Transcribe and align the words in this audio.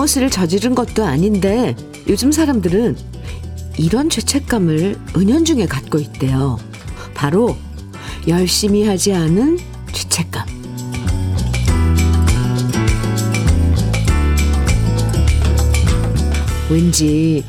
잘못을 0.00 0.30
저지른 0.30 0.74
것도 0.74 1.04
아닌데 1.04 1.76
요즘 2.08 2.32
사람들은 2.32 2.96
이런 3.76 4.08
죄책감을 4.08 4.98
은연중에 5.14 5.66
갖고 5.66 5.98
있대요. 5.98 6.58
바로 7.14 7.56
열심히 8.26 8.86
하지 8.86 9.12
않은 9.12 9.58
죄책감. 9.92 10.46
왠지 16.70 17.44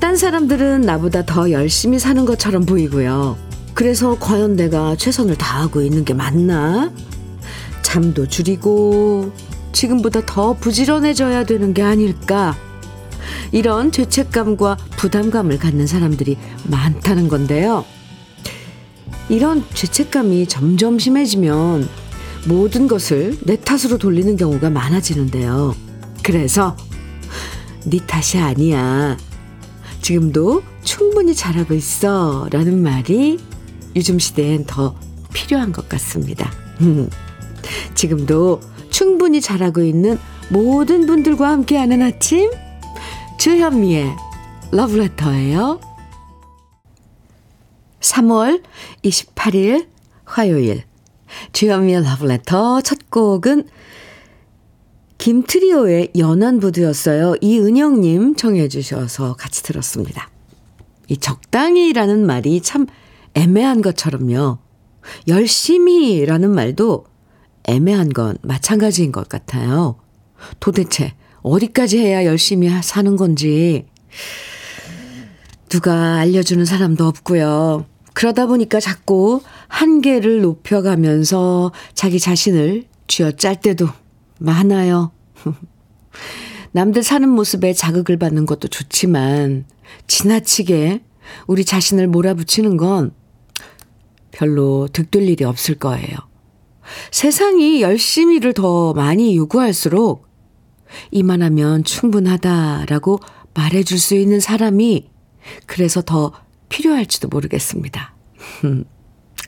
딴 0.00 0.16
사람들은 0.16 0.82
나보다 0.82 1.24
더 1.24 1.50
열심히 1.50 1.98
사는 1.98 2.26
것처럼 2.26 2.66
보이고요. 2.66 3.38
그래서 3.72 4.18
과연 4.18 4.56
내가 4.56 4.96
최선을 4.96 5.36
다하고 5.36 5.80
있는 5.80 6.04
게 6.04 6.12
맞나? 6.12 6.92
잠도 7.82 8.28
줄이고 8.28 9.32
지금보다 9.74 10.24
더 10.24 10.54
부지런해져야 10.54 11.44
되는 11.44 11.74
게 11.74 11.82
아닐까? 11.82 12.56
이런 13.52 13.92
죄책감과 13.92 14.76
부담감을 14.96 15.58
갖는 15.58 15.86
사람들이 15.86 16.38
많다는 16.64 17.28
건데요. 17.28 17.84
이런 19.28 19.64
죄책감이 19.74 20.46
점점 20.46 20.98
심해지면 20.98 21.88
모든 22.46 22.88
것을 22.88 23.36
내 23.42 23.58
탓으로 23.58 23.98
돌리는 23.98 24.36
경우가 24.36 24.70
많아지는데요. 24.70 25.74
그래서 26.22 26.76
네 27.84 27.98
탓이 27.98 28.38
아니야. 28.38 29.16
지금도 30.00 30.62
충분히 30.82 31.34
잘하고 31.34 31.74
있어. 31.74 32.48
라는 32.50 32.82
말이 32.82 33.38
요즘 33.96 34.18
시대엔 34.18 34.66
더 34.66 34.94
필요한 35.32 35.72
것 35.72 35.88
같습니다. 35.88 36.52
지금도 37.94 38.60
충분히 38.94 39.40
잘하고 39.40 39.82
있는 39.82 40.20
모든 40.50 41.06
분들과 41.06 41.50
함께하는 41.50 42.00
아침 42.00 42.48
주현미의 43.38 44.14
러브레터예요. 44.70 45.80
3월 47.98 48.62
28일 49.02 49.88
화요일 50.24 50.84
주현미의 51.50 52.04
러브레터 52.04 52.82
첫 52.82 53.10
곡은 53.10 53.66
김트리오의 55.18 56.12
연안부두였어요. 56.16 57.34
이은영님 57.40 58.36
청해 58.36 58.68
주셔서 58.68 59.34
같이 59.34 59.64
들었습니다. 59.64 60.30
이 61.08 61.16
적당히라는 61.16 62.24
말이 62.24 62.60
참 62.60 62.86
애매한 63.34 63.82
것처럼요. 63.82 64.58
열심히라는 65.26 66.54
말도 66.54 67.06
애매한 67.64 68.10
건 68.10 68.36
마찬가지인 68.42 69.12
것 69.12 69.28
같아요. 69.28 69.96
도대체 70.60 71.14
어디까지 71.42 71.98
해야 71.98 72.24
열심히 72.24 72.68
사는 72.82 73.16
건지 73.16 73.86
누가 75.68 76.16
알려주는 76.16 76.64
사람도 76.64 77.06
없고요. 77.06 77.86
그러다 78.12 78.46
보니까 78.46 78.80
자꾸 78.80 79.42
한계를 79.68 80.40
높여가면서 80.40 81.72
자기 81.94 82.20
자신을 82.20 82.84
쥐어짤 83.08 83.60
때도 83.60 83.88
많아요. 84.38 85.10
남들 86.72 87.02
사는 87.02 87.28
모습에 87.28 87.72
자극을 87.72 88.18
받는 88.18 88.46
것도 88.46 88.68
좋지만 88.68 89.64
지나치게 90.06 91.02
우리 91.46 91.64
자신을 91.64 92.08
몰아붙이는 92.08 92.76
건 92.76 93.12
별로 94.30 94.88
득될 94.92 95.22
일이 95.22 95.44
없을 95.44 95.76
거예요. 95.76 96.16
세상이 97.10 97.82
열심히를 97.82 98.52
더 98.52 98.92
많이 98.92 99.36
요구할수록 99.36 100.28
이만하면 101.10 101.84
충분하다라고 101.84 103.20
말해줄 103.54 103.98
수 103.98 104.14
있는 104.14 104.40
사람이 104.40 105.10
그래서 105.66 106.02
더 106.02 106.32
필요할지도 106.68 107.28
모르겠습니다. 107.28 108.14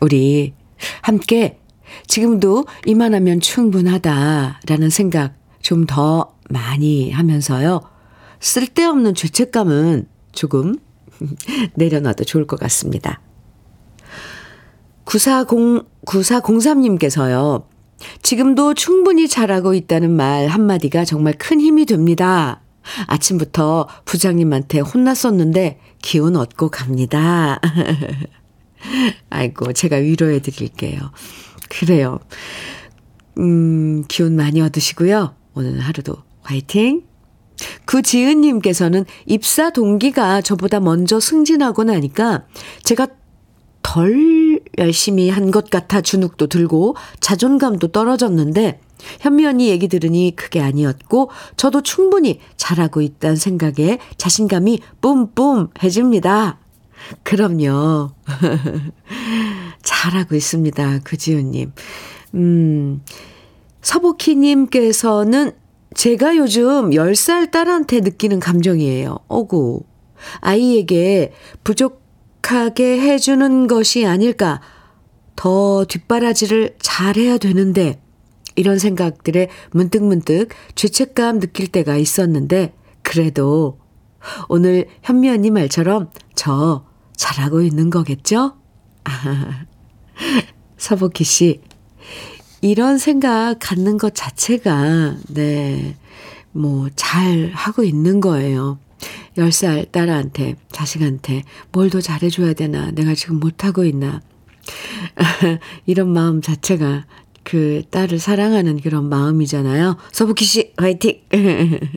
우리 0.00 0.54
함께 1.02 1.58
지금도 2.06 2.66
이만하면 2.84 3.40
충분하다라는 3.40 4.90
생각 4.90 5.34
좀 5.62 5.86
더 5.86 6.36
많이 6.48 7.10
하면서요. 7.10 7.80
쓸데없는 8.40 9.14
죄책감은 9.14 10.06
조금 10.32 10.76
내려놔도 11.74 12.24
좋을 12.24 12.46
것 12.46 12.60
같습니다. 12.60 13.20
940, 15.06 15.86
9403님께서요. 16.04 17.64
지금도 18.22 18.74
충분히 18.74 19.28
잘하고 19.28 19.72
있다는 19.72 20.10
말 20.10 20.48
한마디가 20.48 21.04
정말 21.04 21.32
큰 21.38 21.60
힘이 21.60 21.86
됩니다. 21.86 22.60
아침부터 23.06 23.88
부장님한테 24.04 24.80
혼났었는데 24.80 25.80
기운 26.02 26.36
얻고 26.36 26.68
갑니다. 26.70 27.60
아이고, 29.30 29.72
제가 29.72 29.96
위로해 29.96 30.40
드릴게요. 30.40 30.98
그래요. 31.68 32.20
음, 33.38 34.04
기운 34.08 34.36
많이 34.36 34.60
얻으시고요. 34.60 35.34
오늘 35.54 35.80
하루도 35.80 36.16
화이팅! 36.42 37.02
구지은님께서는 37.86 39.04
입사 39.24 39.70
동기가 39.70 40.42
저보다 40.42 40.80
먼저 40.80 41.18
승진하고 41.18 41.84
나니까 41.84 42.44
제가 42.82 43.08
덜 43.86 44.60
열심히 44.78 45.30
한 45.30 45.50
것 45.52 45.70
같아 45.70 46.00
주눅도 46.00 46.48
들고 46.48 46.96
자존감도 47.20 47.88
떨어졌는데 47.88 48.80
현미 49.20 49.46
언니 49.46 49.68
얘기 49.68 49.86
들으니 49.86 50.34
그게 50.34 50.60
아니었고 50.60 51.30
저도 51.56 51.82
충분히 51.82 52.40
잘하고 52.56 53.00
있다는 53.00 53.36
생각에 53.36 53.98
자신감이 54.18 54.80
뿜뿜해집니다. 55.00 56.58
그럼요. 57.22 58.10
잘하고 59.82 60.34
있습니다. 60.34 61.00
그지우님. 61.04 61.72
음, 62.34 63.02
서복희님께서는 63.82 65.52
제가 65.94 66.36
요즘 66.36 66.90
10살 66.90 67.52
딸한테 67.52 68.00
느끼는 68.00 68.40
감정이에요. 68.40 69.18
어구. 69.28 69.84
아이에게 70.40 71.32
부족 71.62 72.05
하게 72.52 73.00
해주는 73.00 73.66
것이 73.66 74.06
아닐까. 74.06 74.60
더 75.34 75.84
뒷바라지를 75.84 76.76
잘해야 76.80 77.38
되는데, 77.38 78.00
이런 78.54 78.78
생각들에 78.78 79.48
문득문득 79.72 80.48
죄책감 80.74 81.40
느낄 81.40 81.68
때가 81.68 81.96
있었는데, 81.96 82.74
그래도 83.02 83.78
오늘 84.48 84.86
현미 85.02 85.28
언니 85.28 85.50
말처럼 85.50 86.10
저 86.34 86.86
잘하고 87.16 87.62
있는 87.62 87.90
거겠죠? 87.90 88.56
아, 89.04 89.66
서복희 90.78 91.24
씨, 91.24 91.60
이런 92.62 92.98
생각 92.98 93.56
갖는 93.60 93.98
것 93.98 94.14
자체가, 94.14 95.16
네, 95.28 95.96
뭐, 96.52 96.88
잘 96.96 97.50
하고 97.54 97.84
있는 97.84 98.20
거예요. 98.20 98.78
10살 99.36 99.92
딸한테, 99.92 100.56
자식한테 100.72 101.42
뭘 101.72 101.90
더 101.90 102.00
잘해줘야 102.00 102.52
되나, 102.54 102.90
내가 102.90 103.14
지금 103.14 103.38
못하고 103.40 103.84
있나. 103.84 104.20
이런 105.86 106.12
마음 106.12 106.42
자체가 106.42 107.06
그 107.44 107.82
딸을 107.90 108.18
사랑하는 108.18 108.80
그런 108.80 109.08
마음이잖아요. 109.08 109.96
서부키 110.12 110.44
씨, 110.44 110.72
화이팅! 110.76 111.20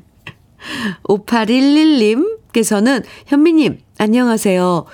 5811님께서는 1.03 3.03
현미님, 3.25 3.79
안녕하세요. 3.97 4.85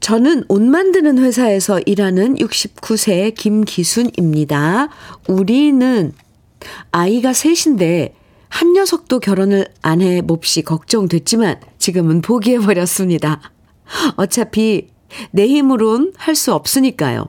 저는 0.00 0.44
옷 0.48 0.62
만드는 0.62 1.18
회사에서 1.18 1.80
일하는 1.84 2.34
69세 2.36 3.34
김기순입니다. 3.34 4.88
우리는 5.28 6.12
아이가 6.90 7.32
셋인데 7.32 8.14
한 8.50 8.72
녀석도 8.74 9.20
결혼을 9.20 9.68
안 9.82 10.02
해 10.02 10.20
몹시 10.20 10.60
걱정됐지만 10.62 11.60
지금은 11.78 12.20
포기해버렸습니다. 12.20 13.40
어차피 14.16 14.88
내 15.30 15.46
힘으론 15.48 16.12
할 16.16 16.34
수 16.34 16.52
없으니까요. 16.54 17.28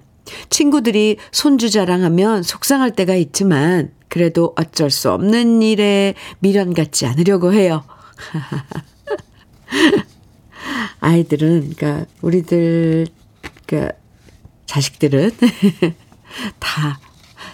친구들이 0.50 1.18
손주 1.32 1.70
자랑하면 1.70 2.44
속상할 2.44 2.92
때가 2.96 3.16
있지만 3.16 3.92
그래도 4.10 4.54
어쩔 4.58 4.90
수 4.92 5.10
없는 5.12 5.62
일에 5.62 6.14
미련 6.40 6.74
갖지 6.74 7.06
않으려고 7.06 7.54
해요. 7.54 7.84
아이들은, 11.00 11.74
그러니까 11.76 12.06
우리들, 12.22 13.08
그러니까 13.66 13.96
자식들은 14.66 15.32
다 16.60 17.00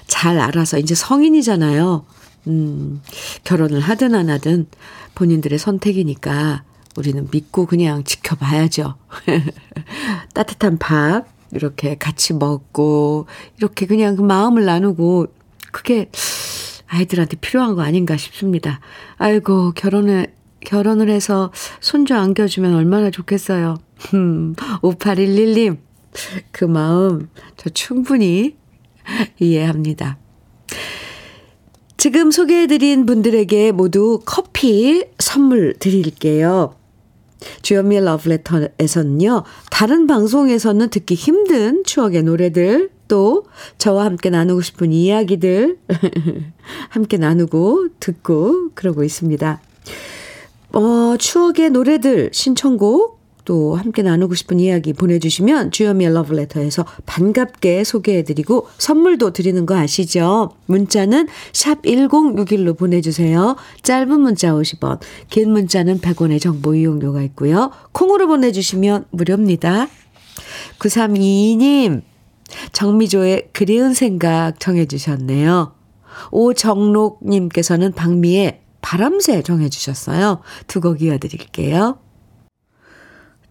잘 0.08 0.40
알아서 0.40 0.80
이제 0.80 0.96
성인이잖아요. 0.96 2.06
음, 2.48 3.02
결혼을 3.44 3.80
하든 3.80 4.16
안 4.16 4.30
하든 4.30 4.68
본인들의 5.16 5.58
선택이니까 5.58 6.64
우리는 6.96 7.28
믿고 7.32 7.66
그냥 7.66 8.04
지켜봐야죠. 8.04 8.96
따뜻한 10.34 10.78
밥 10.78 11.26
이렇게 11.52 11.96
같이 11.96 12.34
먹고 12.34 13.28
이렇게 13.58 13.86
그냥 13.86 14.16
그 14.16 14.22
마음을 14.22 14.66
나누고 14.66 15.28
그게 15.72 16.10
아이들한테 16.88 17.38
필요한 17.38 17.76
거 17.76 17.84
아닌가 17.84 18.18
싶습니다. 18.18 18.80
아이고, 19.18 19.74
결혼을, 19.74 20.34
결혼을 20.62 21.10
해서 21.10 21.52
손주 21.80 22.16
안겨주면 22.16 22.74
얼마나 22.74 23.12
좋겠어요. 23.12 23.76
음, 24.14 24.56
5811님, 24.82 25.78
그 26.52 26.66
마음 26.66 27.30
저 27.58 27.70
충분히 27.70 28.56
이해합니다. 29.40 30.18
지금 31.98 32.30
소개해드린 32.30 33.08
분들에게 33.08 33.72
모두 33.72 34.22
커피 34.24 35.04
선물 35.18 35.74
드릴게요. 35.80 36.76
주연미의 37.64 38.04
러브레터에서는요, 38.06 39.44
다른 39.72 40.06
방송에서는 40.06 40.90
듣기 40.90 41.16
힘든 41.16 41.84
추억의 41.84 42.24
노래들, 42.24 42.92
또 43.08 43.46
저와 43.80 44.06
함께 44.06 44.30
나누고 44.30 44.62
싶은 44.62 44.92
이야기들, 44.92 45.78
함께 46.90 47.18
나누고 47.18 47.88
듣고 48.00 48.70
그러고 48.76 49.04
있습니다. 49.04 49.62
어, 50.74 51.16
추억의 51.18 51.72
노래들, 51.72 52.30
신청곡, 52.32 53.17
또 53.48 53.76
함께 53.76 54.02
나누고 54.02 54.36
싶은 54.36 54.60
이야기 54.60 54.92
보내주시면 54.92 55.72
주여미의 55.72 56.14
러브레터에서 56.14 56.86
반갑게 57.06 57.86
소개해드리고 57.86 58.68
선물도 58.78 59.32
드리는 59.32 59.66
거 59.66 59.78
아시죠? 59.78 60.52
문자는 60.66 61.30
샵 61.54 61.82
1061로 61.84 62.78
보내주세요. 62.78 63.56
짧은 63.84 64.20
문자 64.20 64.52
50원, 64.52 65.00
긴 65.30 65.52
문자는 65.52 66.02
100원의 66.02 66.42
정보 66.42 66.76
이용료가 66.76 67.22
있고요. 67.24 67.72
콩으로 67.94 68.28
보내주시면 68.28 69.06
무료입니다. 69.12 69.88
9322님, 70.80 72.02
정미조의 72.74 73.52
그리운 73.54 73.94
생각 73.94 74.60
정해주셨네요. 74.60 75.74
오정록님께서는 76.32 77.94
박미의 77.94 78.60
바람새 78.82 79.42
정해주셨어요. 79.42 80.42
두 80.68 80.82
곡 80.82 81.02
이어드릴게요. 81.02 82.00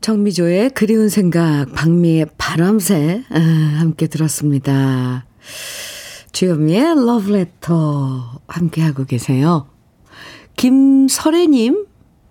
정미조의 0.07 0.71
그리운 0.71 1.09
생각, 1.09 1.67
박미의 1.75 2.27
바람새 2.39 3.25
아, 3.29 3.39
함께 3.81 4.07
들었습니다. 4.07 5.27
주현미의 6.31 7.05
러브레터 7.05 8.39
함께하고 8.47 9.05
계세요. 9.05 9.67
김설애님 10.57 11.87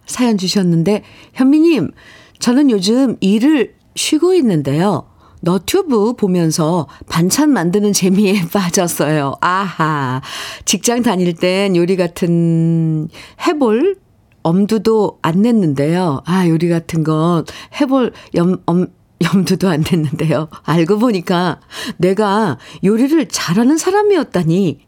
사연 0.06 0.38
주셨는데 0.38 1.04
현미님 1.34 1.92
저는 2.40 2.72
요즘 2.72 3.18
일을 3.20 3.76
쉬고 3.94 4.34
있는데요. 4.36 5.10
너튜브 5.42 6.14
보면서 6.14 6.88
반찬 7.10 7.52
만드는 7.52 7.92
재미에 7.92 8.48
빠졌어요. 8.54 9.34
아하. 9.42 10.22
직장 10.64 11.02
다닐 11.02 11.34
땐 11.34 11.76
요리 11.76 11.98
같은 11.98 13.10
해볼 13.46 14.05
엄두도 14.46 15.18
안 15.24 15.42
냈는데요. 15.42 16.22
아, 16.26 16.48
요리 16.48 16.70
같은 16.70 17.04
건 17.04 17.46
해볼 17.82 18.14
염, 18.36 18.58
엄, 18.68 18.86
염두도 19.24 19.68
안 19.68 19.84
냈는데요. 19.92 20.50
알고 20.64 21.00
보니까 21.00 21.60
내가 21.98 22.60
요리를 22.84 23.28
잘하는 23.28 23.78
사람이었다니 23.80 24.86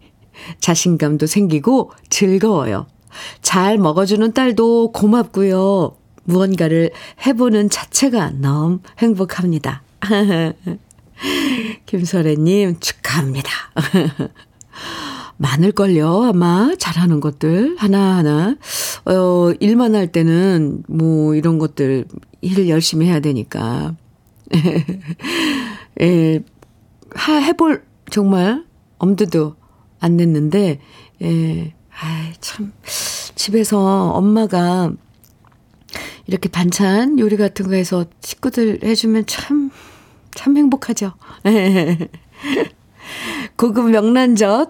자신감도 0.59 1.25
생기고 1.25 1.91
즐거워요. 2.11 2.85
잘 3.41 3.79
먹어주는 3.79 4.31
딸도 4.31 4.91
고맙고요. 4.91 5.97
무언가를 6.25 6.91
해보는 7.25 7.71
자체가 7.71 8.33
너무 8.39 8.81
행복합니다. 8.99 9.81
김설애님 11.87 12.79
축하합니다. 12.79 13.49
많을걸요, 15.37 16.23
아마. 16.23 16.73
잘하는 16.77 17.19
것들. 17.19 17.75
하나하나. 17.77 18.55
어, 19.07 19.53
일만 19.61 19.95
할 19.95 20.11
때는 20.11 20.83
뭐 20.87 21.33
이런 21.33 21.57
것들 21.57 22.05
일 22.41 22.69
열심히 22.69 23.07
해야 23.07 23.21
되니까. 23.21 23.95
예, 26.01 26.43
하, 27.15 27.35
해볼, 27.35 27.85
정말 28.11 28.65
엄두도 28.97 29.55
안 29.99 30.17
냈는데, 30.17 30.81
예, 31.21 31.73
아이, 31.89 32.33
참. 32.41 32.73
집에서 33.35 34.11
엄마가 34.11 34.91
이렇게 36.25 36.49
반찬 36.49 37.17
요리 37.19 37.37
같은 37.37 37.67
거 37.67 37.75
해서 37.75 38.05
식구들 38.19 38.79
해주면 38.83 39.25
참, 39.25 39.71
참 40.35 40.57
행복하죠. 40.57 41.13
고급 43.55 43.89
명란젓 43.89 44.67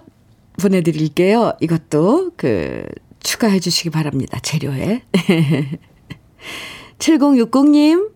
보내드릴게요. 0.62 1.54
이것도 1.60 2.34
그 2.38 2.86
추가해 3.27 3.59
주시기 3.59 3.89
바랍니다. 3.89 4.39
재료에. 4.41 5.03
7060님, 6.97 8.12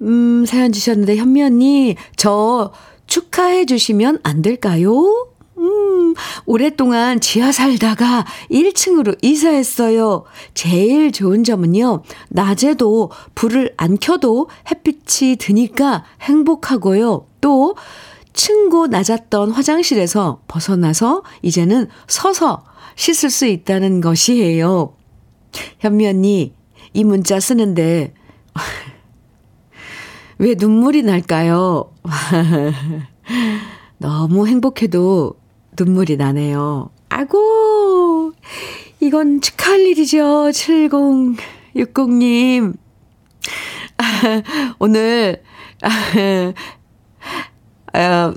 음, 0.00 0.46
사연 0.46 0.72
주셨는데, 0.72 1.16
현미 1.16 1.42
언니, 1.42 1.96
저 2.16 2.72
축하해 3.06 3.66
주시면 3.66 4.20
안 4.22 4.40
될까요? 4.40 5.28
음, 5.58 6.14
오랫동안 6.46 7.20
지하 7.20 7.52
살다가 7.52 8.24
1층으로 8.50 9.18
이사했어요. 9.20 10.24
제일 10.54 11.12
좋은 11.12 11.44
점은요, 11.44 12.02
낮에도 12.30 13.10
불을 13.34 13.74
안 13.76 13.98
켜도 13.98 14.48
햇빛이 14.70 15.36
드니까 15.36 16.04
행복하고요. 16.22 17.26
또, 17.42 17.76
층고 18.32 18.86
낮았던 18.86 19.50
화장실에서 19.50 20.40
벗어나서 20.48 21.22
이제는 21.42 21.88
서서 22.08 22.64
씻을 22.96 23.30
수 23.30 23.46
있다는 23.46 24.00
것이에요. 24.00 24.96
현미 25.78 26.06
언니, 26.06 26.54
이 26.92 27.04
문자 27.04 27.40
쓰는데 27.40 28.14
왜 30.38 30.54
눈물이 30.56 31.02
날까요? 31.02 31.92
너무 33.98 34.46
행복해도 34.46 35.34
눈물이 35.78 36.16
나네요. 36.16 36.90
아고, 37.08 38.32
이건 39.00 39.40
축하할 39.40 39.80
일이죠. 39.80 40.50
7060님. 40.50 42.76
오늘, 44.78 45.42
어, 47.94 48.34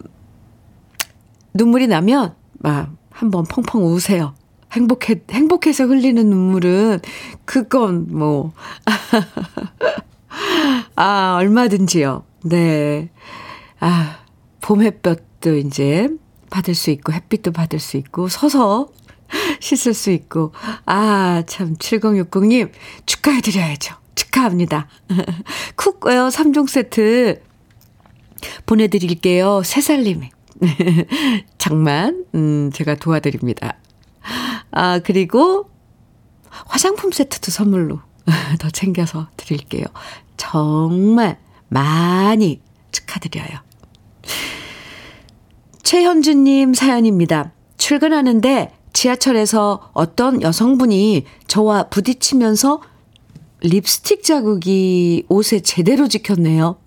눈물이 1.53 1.87
나면 1.87 2.35
막 2.59 2.95
한번 3.09 3.45
펑펑 3.45 3.83
우세요. 3.83 4.35
행복해 4.73 5.21
행복해서 5.31 5.85
흘리는 5.85 6.29
눈물은 6.29 6.99
그건 7.45 8.07
뭐 8.09 8.53
아, 10.95 11.37
얼마든지요. 11.39 12.23
네. 12.43 13.09
아, 13.79 14.19
봄 14.61 14.81
햇볕도 14.81 15.57
이제 15.57 16.09
받을 16.49 16.75
수 16.75 16.91
있고 16.91 17.13
햇빛도 17.13 17.51
받을 17.51 17.79
수 17.79 17.97
있고 17.97 18.27
서서 18.27 18.89
씻을 19.59 19.93
수 19.93 20.11
있고 20.11 20.53
아, 20.85 21.43
참 21.47 21.75
7060님 21.75 22.71
축하해 23.05 23.41
드려야죠. 23.41 23.95
축하합니다. 24.15 24.87
cookware 25.75 26.29
3종 26.29 26.67
세트 26.67 27.41
보내드릴게요. 28.65 29.61
새살님이. 29.63 30.29
장만, 31.57 32.25
음, 32.33 32.71
제가 32.73 32.95
도와드립니다. 32.95 33.77
아, 34.77 34.99
그리고 34.99 35.71
화장품 36.67 37.11
세트도 37.11 37.51
선물로 37.51 37.99
더 38.59 38.69
챙겨서 38.69 39.27
드릴게요. 39.35 39.85
정말 40.37 41.39
많이 41.67 42.61
축하드려요. 42.91 43.57
최현주님 45.81 46.75
사연입니다. 46.75 47.53
출근하는데 47.77 48.71
지하철에서 48.93 49.89
어떤 49.93 50.43
여성분이 50.43 51.25
저와 51.47 51.89
부딪히면서 51.89 52.79
립스틱 53.61 54.23
자국이 54.23 55.25
옷에 55.27 55.61
제대로 55.61 56.07
찍혔네요. 56.07 56.77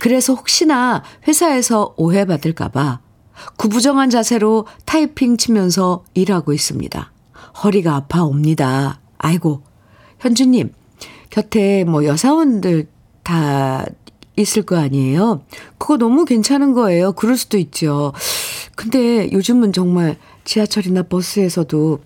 그래서 0.00 0.34
혹시나 0.34 1.04
회사에서 1.28 1.94
오해받을까봐 1.96 3.00
구부정한 3.56 4.10
자세로 4.10 4.66
타이핑 4.84 5.36
치면서 5.36 6.04
일하고 6.14 6.52
있습니다. 6.52 7.12
허리가 7.62 7.96
아파옵니다. 7.96 9.00
아이고, 9.18 9.62
현주님, 10.18 10.72
곁에 11.30 11.84
뭐 11.84 12.04
여사원들 12.04 12.88
다 13.22 13.86
있을 14.36 14.62
거 14.62 14.76
아니에요? 14.76 15.42
그거 15.78 15.96
너무 15.96 16.24
괜찮은 16.24 16.72
거예요. 16.72 17.12
그럴 17.12 17.36
수도 17.36 17.58
있죠. 17.58 18.12
근데 18.76 19.30
요즘은 19.30 19.72
정말 19.72 20.16
지하철이나 20.44 21.02
버스에서도 21.04 22.00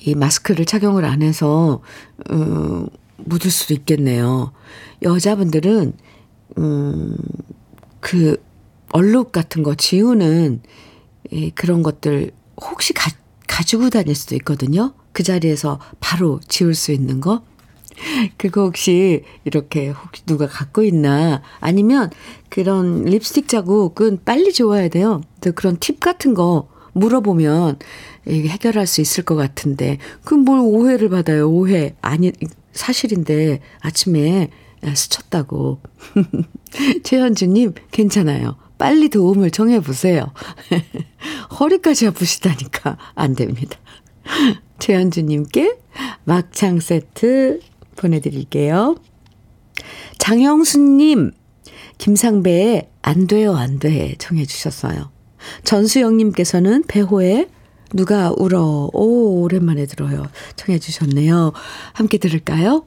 이 0.00 0.14
마스크를 0.14 0.64
착용을 0.64 1.04
안 1.04 1.22
해서, 1.22 1.82
음, 2.30 2.86
묻을 3.18 3.50
수도 3.50 3.74
있겠네요. 3.74 4.52
여자분들은 5.02 5.92
음, 6.58 7.16
그, 8.00 8.42
얼룩 8.92 9.30
같은 9.30 9.62
거 9.62 9.74
지우는 9.74 10.62
이 11.30 11.50
그런 11.50 11.82
것들 11.82 12.32
혹시 12.60 12.92
가, 12.92 13.10
가지고 13.50 13.90
다닐 13.90 14.14
수도 14.14 14.36
있거든요. 14.36 14.94
그 15.12 15.24
자리에서 15.24 15.80
바로 15.98 16.40
지울 16.48 16.74
수 16.74 16.92
있는 16.92 17.20
거. 17.20 17.42
그거 18.38 18.62
혹시 18.62 19.24
이렇게 19.44 19.88
혹시 19.88 20.24
누가 20.24 20.46
갖고 20.46 20.82
있나 20.84 21.42
아니면 21.58 22.10
그런 22.48 23.04
립스틱 23.04 23.48
자국은 23.48 24.20
빨리 24.24 24.52
지워야 24.52 24.88
돼요. 24.88 25.20
또 25.42 25.52
그런 25.52 25.76
팁 25.78 25.98
같은 26.00 26.32
거 26.32 26.68
물어보면 26.92 27.78
해결할 28.28 28.86
수 28.86 29.00
있을 29.00 29.24
것 29.24 29.34
같은데 29.34 29.98
그 30.24 30.34
뭘 30.34 30.60
오해를 30.60 31.08
받아요. 31.08 31.50
오해 31.50 31.94
아니 32.00 32.32
사실인데 32.72 33.60
아침에 33.80 34.48
스쳤다고. 34.94 35.80
최현주님 37.02 37.74
괜찮아요. 37.90 38.56
빨리 38.80 39.10
도움을 39.10 39.50
청해 39.50 39.80
보세요. 39.80 40.32
허리까지 41.60 42.06
아프시다니까 42.06 42.96
안 43.14 43.34
됩니다. 43.34 43.78
최현주님께 44.80 45.76
막창 46.24 46.80
세트 46.80 47.60
보내드릴게요. 47.96 48.96
장영수님, 50.16 51.32
김상배의 51.98 52.88
안 53.02 53.26
돼요, 53.26 53.54
안 53.54 53.78
돼. 53.78 54.14
청해주셨어요. 54.16 55.10
전수영님께서는 55.64 56.84
배호의 56.88 57.48
누가 57.92 58.32
울어. 58.34 58.88
오, 58.94 59.42
오랜만에 59.42 59.84
들어요. 59.84 60.24
청해주셨네요. 60.56 61.52
함께 61.92 62.16
들을까요? 62.16 62.86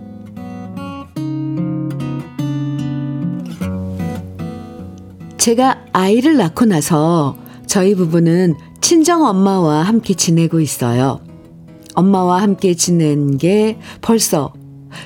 제가 5.41 5.85
아이를 5.91 6.37
낳고 6.37 6.65
나서 6.65 7.35
저희 7.65 7.95
부부는 7.95 8.53
친정 8.79 9.25
엄마와 9.25 9.81
함께 9.81 10.13
지내고 10.13 10.59
있어요. 10.59 11.19
엄마와 11.95 12.43
함께 12.43 12.75
지낸 12.75 13.39
게 13.39 13.79
벌써 14.01 14.53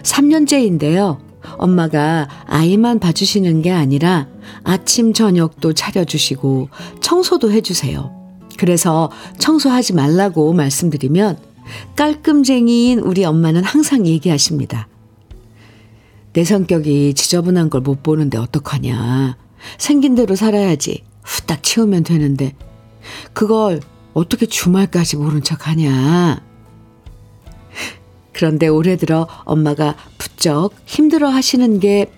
3년째인데요. 0.04 1.20
엄마가 1.58 2.28
아이만 2.48 3.00
봐주시는 3.00 3.62
게 3.62 3.72
아니라 3.72 4.28
아침, 4.66 5.14
저녁도 5.14 5.72
차려주시고 5.72 6.68
청소도 7.00 7.54
해주세요. 7.54 8.12
그래서 8.58 9.10
청소하지 9.38 9.94
말라고 9.94 10.52
말씀드리면 10.52 11.38
깔끔쟁이인 11.96 13.00
우리 13.00 13.24
엄마는 13.24 13.64
항상 13.64 14.06
얘기하십니다. 14.06 14.90
내 16.34 16.44
성격이 16.44 17.14
지저분한 17.14 17.70
걸 17.70 17.80
못 17.80 18.04
보는데 18.04 18.38
어떡하냐. 18.38 19.45
생긴 19.78 20.16
대로 20.16 20.36
살아야지. 20.36 21.04
후딱 21.24 21.64
치우면 21.64 22.04
되는데. 22.04 22.54
그걸 23.34 23.82
어떻게 24.14 24.46
주말까지 24.46 25.18
모른 25.18 25.44
척 25.44 25.68
하냐. 25.68 26.42
그런데 28.34 28.68
올해 28.68 28.98
들어 28.98 29.28
엄마가 29.46 29.96
부쩍 30.18 30.74
힘들어 30.86 31.30
하시는 31.30 31.80
게 31.80 32.12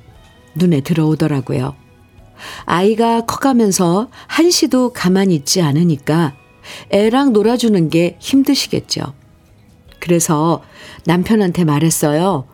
눈에 0.55 0.81
들어오더라고요. 0.81 1.75
아이가 2.65 3.21
커가면서 3.25 4.09
한시도 4.27 4.93
가만히 4.93 5.35
있지 5.35 5.61
않으니까 5.61 6.35
애랑 6.89 7.33
놀아주는 7.33 7.89
게 7.89 8.17
힘드시겠죠. 8.19 9.13
그래서 9.99 10.61
남편한테 11.05 11.63
말했어요. 11.63 12.47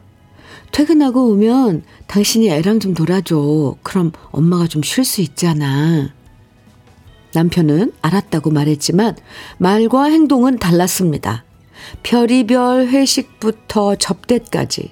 퇴근하고 0.74 1.30
오면 1.30 1.84
당신이 2.08 2.50
애랑 2.50 2.80
좀 2.80 2.94
놀아줘. 2.98 3.76
그럼 3.84 4.12
엄마가 4.32 4.68
좀 4.68 4.82
쉴 4.84 5.06
수 5.06 5.22
있잖아. 5.22 6.12
남편은 7.34 7.94
알았다고 8.02 8.50
말했지만 8.50 9.16
말과 9.60 10.06
행동은 10.06 10.58
달랐습니다. 10.58 11.46
별이별 12.02 12.88
회식부터 12.88 13.96
접대까지. 13.96 14.92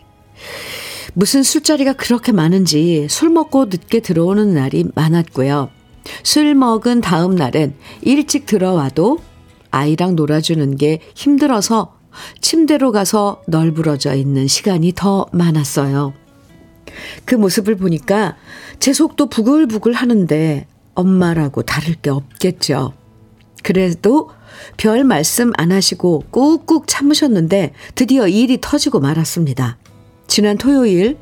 무슨 1.14 1.44
술자리가 1.44 1.94
그렇게 1.94 2.32
많은지 2.32 3.08
술 3.10 3.30
먹고 3.30 3.66
늦게 3.66 4.02
들어오는 4.02 4.54
날이 4.54 4.86
많았고요. 4.96 5.70
술 6.24 6.56
먹은 6.56 7.02
다음 7.02 7.36
날엔 7.36 7.76
일찍 8.04 8.46
들어와도 8.46 9.20
아이랑 9.72 10.16
놀아주는 10.16 10.78
게 10.78 11.00
힘들어서 11.16 12.01
침대로 12.42 12.92
가서 12.92 13.42
널브러져 13.48 14.16
있는 14.16 14.48
시간이 14.48 14.94
더 14.96 15.26
많았어요. 15.32 16.14
그 17.26 17.36
모습을 17.36 17.76
보니까 17.76 18.36
제 18.80 18.94
속도 18.94 19.28
부글부글 19.28 19.94
하는데 19.94 20.68
엄마라고 20.94 21.62
다를 21.64 21.96
게 21.96 22.10
없겠죠. 22.10 22.94
그래도 23.64 24.30
별 24.78 25.04
말씀 25.04 25.52
안 25.58 25.72
하시고 25.72 26.26
꾹꾹 26.32 26.84
참으셨는데 26.88 27.74
드디어 27.96 28.28
일이 28.28 28.60
터지고 28.60 29.00
말았습니다. 29.00 29.78
지난 30.28 30.58
토요일 30.58 31.18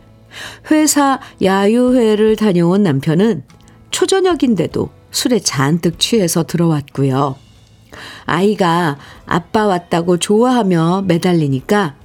회사 0.72 1.20
야유회를 1.42 2.36
다녀온 2.36 2.84
남편은 2.84 3.44
초저녁인데도 3.92 4.90
술에 5.12 5.40
잔뜩 5.40 6.00
취해서 6.00 6.44
들어왔고요. 6.44 7.36
아이가 8.26 8.98
아빠 9.26 9.66
왔다고 9.66 10.18
좋아하며 10.18 11.04
매달리니까 11.08 11.96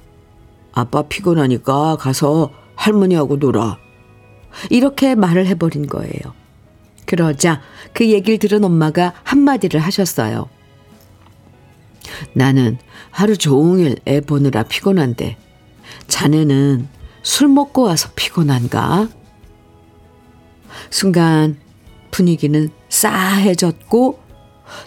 아빠 0.73 1.03
피곤하니까 1.03 1.97
가서 1.97 2.51
할머니하고 2.75 3.37
놀아. 3.37 3.77
이렇게 4.69 5.15
말을 5.15 5.47
해버린 5.47 5.87
거예요. 5.87 6.33
그러자 7.05 7.61
그 7.93 8.09
얘기를 8.09 8.39
들은 8.39 8.63
엄마가 8.63 9.13
한마디를 9.23 9.79
하셨어요. 9.79 10.49
나는 12.33 12.77
하루 13.11 13.37
종일 13.37 13.97
애 14.07 14.21
보느라 14.21 14.63
피곤한데 14.63 15.37
자네는 16.07 16.87
술 17.23 17.47
먹고 17.47 17.83
와서 17.83 18.09
피곤한가? 18.15 19.09
순간 20.89 21.57
분위기는 22.11 22.69
싸해졌고 22.89 24.24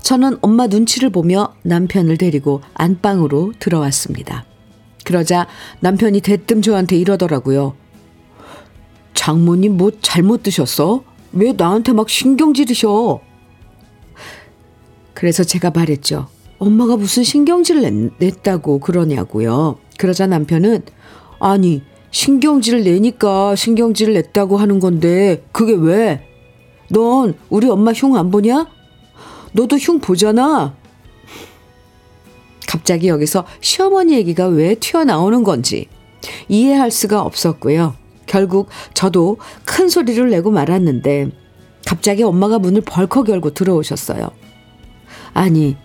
저는 0.03 0.39
엄마 0.41 0.67
눈치를 0.67 1.11
보며 1.11 1.55
남편을 1.63 2.17
데리고 2.19 2.63
안방으로 2.75 3.53
들어왔습니다. 3.59 4.45
그러자 5.05 5.47
남편이 5.81 6.21
대뜸 6.21 6.63
저한테 6.63 6.97
이러더라고요. 6.97 7.75
장모님 9.15 9.77
뭐 9.77 9.91
잘못 10.01 10.43
드셨어? 10.43 11.03
왜 11.33 11.53
나한테 11.53 11.93
막 11.93 12.09
신경질이셔? 12.09 13.21
그래서 15.15 15.45
제가 15.45 15.71
말했죠. 15.71 16.29
엄마가 16.59 16.97
무슨 16.97 17.25
신경질을 17.25 18.11
냈 18.19 18.43
다고 18.43 18.79
그러냐고요. 18.81 19.79
그러자 19.99 20.27
남편은 20.27 20.83
아니 21.41 21.83
신경질을 22.11 22.85
내니까 22.85 23.55
신경질을 23.55 24.15
냈다고 24.15 24.57
하는 24.57 24.81
건데 24.81 25.45
그게 25.53 25.75
왜? 25.75 26.27
넌 26.91 27.35
우리 27.49 27.69
엄마 27.69 27.93
흉 27.93 28.17
안 28.17 28.31
보냐? 28.31 28.67
너도 29.53 29.77
흉 29.77 30.01
보잖아. 30.01 30.75
갑자기 32.67 33.09
여기서 33.09 33.45
시어머니 33.61 34.15
얘기가 34.15 34.47
왜 34.47 34.75
튀어나오는 34.75 35.43
건지 35.43 35.89
이해할 36.49 36.91
수가 36.91 37.23
없었고요. 37.23 37.95
결국 38.27 38.69
저도 38.93 39.39
큰 39.65 39.89
소리를 39.89 40.29
내고 40.29 40.51
말았는데 40.51 41.31
갑자기 41.87 42.23
엄마가 42.23 42.59
문을 42.59 42.83
벌컥 42.83 43.31
열고 43.31 43.55
들어오셨어요. 43.55 44.31
아니, 45.33 45.77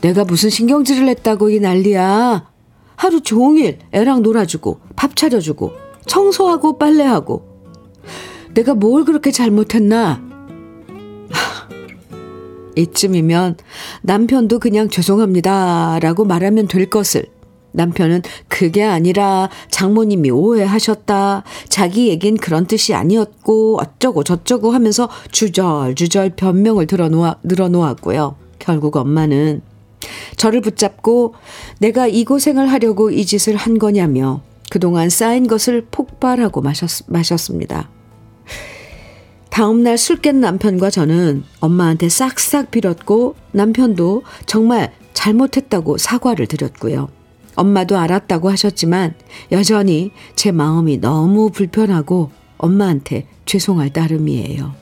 내가 0.00 0.24
무슨 0.24 0.50
신경질을 0.50 1.08
했다고 1.08 1.50
이 1.50 1.60
난리야. 1.60 2.50
하루 2.96 3.20
종일 3.20 3.78
애랑 3.92 4.22
놀아주고 4.22 4.80
밥 4.96 5.14
차려주고 5.14 5.72
청소하고 6.06 6.78
빨래하고 6.78 7.46
내가 8.54 8.74
뭘 8.74 9.04
그렇게 9.04 9.30
잘못했나? 9.30 10.27
이쯤이면 12.78 13.56
남편도 14.02 14.58
그냥 14.58 14.88
죄송합니다 14.88 15.98
라고 16.00 16.24
말하면 16.24 16.68
될 16.68 16.88
것을 16.88 17.26
남편은 17.72 18.22
그게 18.48 18.82
아니라 18.82 19.50
장모님이 19.70 20.30
오해하셨다. 20.30 21.44
자기 21.68 22.08
얘긴 22.08 22.36
그런 22.36 22.66
뜻이 22.66 22.94
아니었고 22.94 23.78
어쩌고 23.80 24.24
저쩌고 24.24 24.70
하면서 24.72 25.08
주절주절 25.30 26.30
변명을 26.36 26.86
들어놓아, 26.86 27.36
늘어놓았고요. 27.44 28.36
결국 28.58 28.96
엄마는 28.96 29.62
저를 30.36 30.60
붙잡고 30.60 31.34
내가 31.78 32.06
이 32.06 32.24
고생을 32.24 32.70
하려고 32.70 33.10
이 33.10 33.24
짓을 33.26 33.56
한 33.56 33.78
거냐며 33.78 34.40
그동안 34.70 35.08
쌓인 35.08 35.46
것을 35.46 35.86
폭발하고 35.90 36.60
마셨, 36.60 37.04
마셨습니다. 37.06 37.88
다음날 39.58 39.98
술 39.98 40.20
깬 40.20 40.40
남편과 40.40 40.88
저는 40.88 41.42
엄마한테 41.58 42.08
싹싹 42.08 42.70
빌었고 42.70 43.34
남편도 43.50 44.22
정말 44.46 44.92
잘못했다고 45.14 45.98
사과를 45.98 46.46
드렸고요. 46.46 47.08
엄마도 47.56 47.98
알았다고 47.98 48.50
하셨지만 48.50 49.14
여전히 49.50 50.12
제 50.36 50.52
마음이 50.52 50.98
너무 50.98 51.50
불편하고 51.50 52.30
엄마한테 52.56 53.26
죄송할 53.46 53.92
따름이에요. 53.92 54.76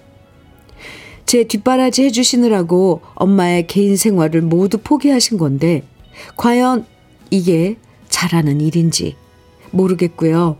제 1.24 1.44
뒷바라지 1.44 2.04
해주시느라고 2.04 3.00
엄마의 3.14 3.66
개인 3.68 3.96
생활을 3.96 4.42
모두 4.42 4.76
포기하신 4.76 5.38
건데, 5.38 5.84
과연 6.36 6.84
이게 7.30 7.76
잘하는 8.10 8.60
일인지 8.60 9.16
모르겠고요. 9.70 10.58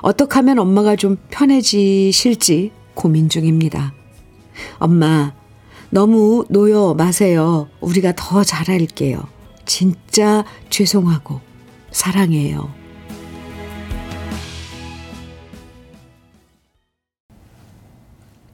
어떻게 0.00 0.34
하면 0.34 0.58
엄마가 0.58 0.96
좀 0.96 1.16
편해지실지 1.30 2.72
고민 2.94 3.28
중입니다. 3.28 3.92
엄마, 4.78 5.34
너무 5.90 6.46
놓여 6.48 6.94
마세요. 6.94 7.68
우리가 7.80 8.14
더 8.16 8.42
잘할게요. 8.44 9.26
진짜 9.66 10.44
죄송하고 10.70 11.40
사랑해요. 11.90 12.72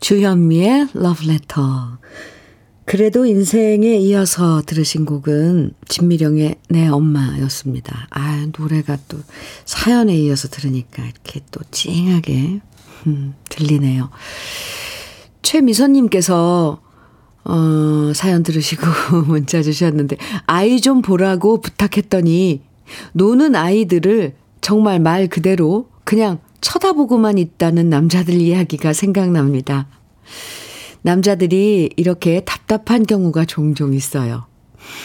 주현미의 0.01 0.89
러브레터. 0.95 1.99
그래도 2.87 3.27
인생에 3.27 3.99
이어서 3.99 4.63
들으신 4.65 5.05
곡은 5.05 5.75
진미령의 5.89 6.55
내 6.71 6.89
엄마였습니다. 6.89 8.07
아, 8.09 8.47
노래가 8.59 8.97
또 9.09 9.19
사연에 9.67 10.17
이어서 10.17 10.49
들으니까 10.49 11.05
이렇게 11.05 11.43
또 11.51 11.61
찡하게 11.71 12.63
음, 13.09 13.35
들리네요. 13.49 14.11
최미선님께서 15.43 16.81
어, 17.45 18.13
사연 18.15 18.43
들으시고 18.43 18.87
문자 19.27 19.63
주셨는데 19.63 20.17
아이 20.47 20.81
좀 20.81 21.01
보라고 21.01 21.61
부탁했더니 21.61 22.63
노는 23.15 23.57
아이들을 23.57 24.35
정말 24.61 25.01
말 25.01 25.29
그대로 25.29 25.89
그냥 26.05 26.39
쳐다보고만 26.61 27.39
있다는 27.39 27.89
남자들 27.89 28.35
이야기가 28.35 28.93
생각납니다. 28.93 29.87
남자들이 31.03 31.91
이렇게 31.97 32.41
답답한 32.45 33.07
경우가 33.07 33.47
종종 33.47 33.95
있어요. 33.95 34.47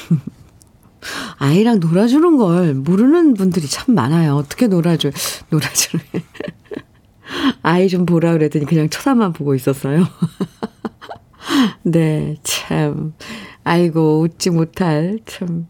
아이랑 1.38 1.80
놀아주는 1.80 2.38
걸 2.38 2.74
모르는 2.74 3.36
분들이 3.36 3.68
참 3.68 3.94
많아요. 3.96 4.36
어떻게 4.36 4.68
놀아줘, 4.68 5.12
놀아주는. 5.50 6.04
아이 7.62 7.88
좀 7.88 8.06
보라 8.06 8.34
그랬더니 8.34 8.66
그냥 8.66 8.90
쳐다만 8.90 9.34
보고 9.34 9.56
있었어요. 9.56 10.06
네, 11.84 12.38
참. 12.44 13.14
아이고, 13.64 14.22
웃지 14.22 14.50
못할 14.50 15.20
참 15.26 15.68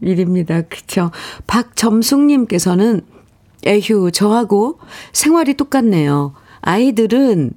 일입니다. 0.00 0.62
그쵸. 0.62 1.10
박점숙님께서는 1.46 3.02
에휴, 3.66 4.10
저하고 4.10 4.78
생활이 5.12 5.54
똑같네요. 5.54 6.34
아이들은 6.60 7.52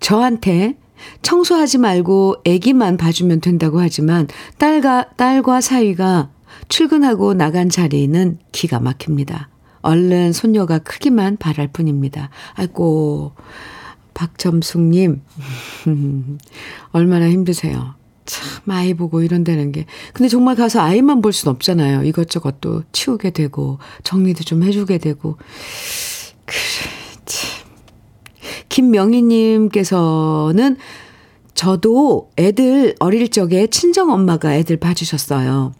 저한테 0.00 0.76
청소하지 1.22 1.78
말고 1.78 2.36
아기만 2.46 2.96
봐주면 2.98 3.40
된다고 3.40 3.80
하지만 3.80 4.28
딸과, 4.58 5.10
딸과 5.16 5.60
사위가 5.60 6.30
출근하고 6.68 7.34
나간 7.34 7.68
자리는 7.70 8.38
기가 8.52 8.80
막힙니다. 8.80 9.48
얼른 9.82 10.32
손녀가 10.32 10.78
크기만 10.78 11.36
바랄 11.38 11.68
뿐입니다. 11.68 12.30
아이고, 12.54 13.32
박점숙님, 14.14 15.22
얼마나 16.92 17.28
힘드세요. 17.30 17.94
참, 18.26 18.46
아이 18.68 18.94
보고 18.94 19.22
이런다는 19.22 19.72
게. 19.72 19.86
근데 20.12 20.28
정말 20.28 20.54
가서 20.54 20.80
아이만 20.80 21.20
볼 21.20 21.32
순 21.32 21.48
없잖아요. 21.50 22.04
이것저것 22.04 22.60
또 22.60 22.84
치우게 22.92 23.30
되고, 23.30 23.78
정리도 24.04 24.44
좀 24.44 24.62
해주게 24.62 24.98
되고. 24.98 25.36
그래, 26.44 26.58
참. 27.24 27.50
김명희님께서는 28.68 30.76
저도 31.54 32.30
애들 32.38 32.94
어릴 33.00 33.28
적에 33.30 33.66
친정 33.66 34.12
엄마가 34.12 34.54
애들 34.54 34.76
봐주셨어요. 34.78 35.72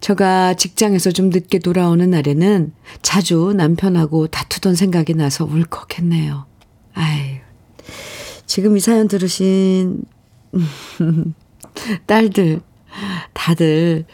제가 0.00 0.54
직장에서 0.54 1.10
좀 1.10 1.30
늦게 1.30 1.58
돌아오는 1.58 2.08
날에는 2.10 2.72
자주 3.02 3.52
남편하고 3.56 4.26
다투던 4.28 4.74
생각이 4.74 5.14
나서 5.14 5.44
울컥했네요. 5.44 6.46
아유, 6.94 7.36
지금 8.46 8.76
이 8.76 8.80
사연 8.80 9.08
들으신 9.08 10.02
딸들, 12.06 12.60
다들, 13.32 14.06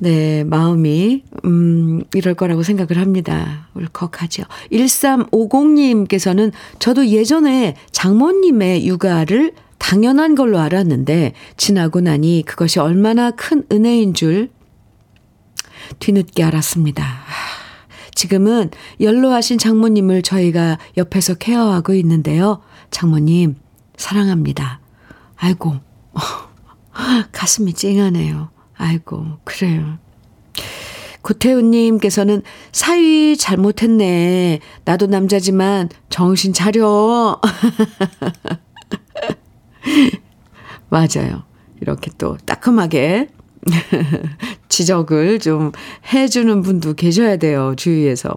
네, 0.00 0.44
마음이, 0.44 1.22
음, 1.44 2.02
이럴 2.14 2.34
거라고 2.34 2.62
생각을 2.62 2.98
합니다. 3.00 3.68
울컥하죠. 3.74 4.42
1350님께서는 4.72 6.52
저도 6.78 7.06
예전에 7.06 7.76
장모님의 7.92 8.86
육아를 8.86 9.52
당연한 9.78 10.34
걸로 10.34 10.58
알았는데, 10.58 11.32
지나고 11.56 12.00
나니 12.00 12.42
그것이 12.44 12.80
얼마나 12.80 13.30
큰 13.30 13.64
은혜인 13.70 14.14
줄 14.14 14.50
뒤늦게 15.98 16.44
알았습니다. 16.44 17.24
지금은 18.14 18.70
연로하신 19.00 19.58
장모님을 19.58 20.22
저희가 20.22 20.78
옆에서 20.96 21.34
케어하고 21.34 21.94
있는데요. 21.94 22.60
장모님, 22.90 23.56
사랑합니다. 23.96 24.80
아이고, 25.36 25.76
가슴이 27.32 27.72
찡하네요. 27.72 28.50
아이고, 28.76 29.38
그래요. 29.44 29.98
구태훈님께서는 31.22 32.42
사위 32.70 33.36
잘못했네. 33.36 34.60
나도 34.84 35.06
남자지만 35.06 35.88
정신 36.10 36.52
차려. 36.52 37.40
맞아요. 40.90 41.44
이렇게 41.80 42.10
또 42.18 42.36
따끔하게 42.36 43.28
지적을 44.68 45.38
좀 45.38 45.72
해주는 46.12 46.62
분도 46.62 46.94
계셔야 46.94 47.36
돼요. 47.36 47.74
주위에서. 47.76 48.36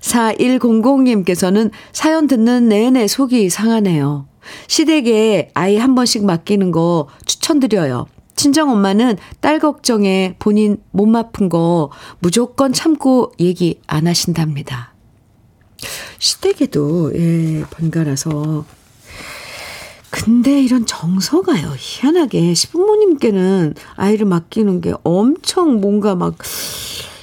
4100님께서는 0.00 1.70
사연 1.92 2.26
듣는 2.26 2.68
내내 2.68 3.06
속이 3.06 3.48
상하네요. 3.48 4.26
시댁에 4.66 5.50
아이 5.54 5.76
한 5.76 5.94
번씩 5.94 6.24
맡기는 6.24 6.70
거 6.72 7.08
추천드려요. 7.26 8.06
친정 8.34 8.70
엄마는 8.70 9.18
딸 9.40 9.58
걱정에 9.58 10.34
본인 10.38 10.78
몸 10.90 11.14
아픈 11.14 11.48
거 11.48 11.90
무조건 12.18 12.72
참고 12.72 13.32
얘기 13.38 13.80
안 13.86 14.06
하신답니다. 14.06 14.94
시댁에도, 16.18 17.12
예, 17.14 17.64
번갈아서. 17.70 18.64
근데 20.12 20.62
이런 20.62 20.84
정서가요, 20.84 21.72
희한하게. 21.74 22.52
시부모님께는 22.52 23.74
아이를 23.96 24.26
맡기는 24.26 24.82
게 24.82 24.92
엄청 25.04 25.80
뭔가 25.80 26.14
막 26.14 26.36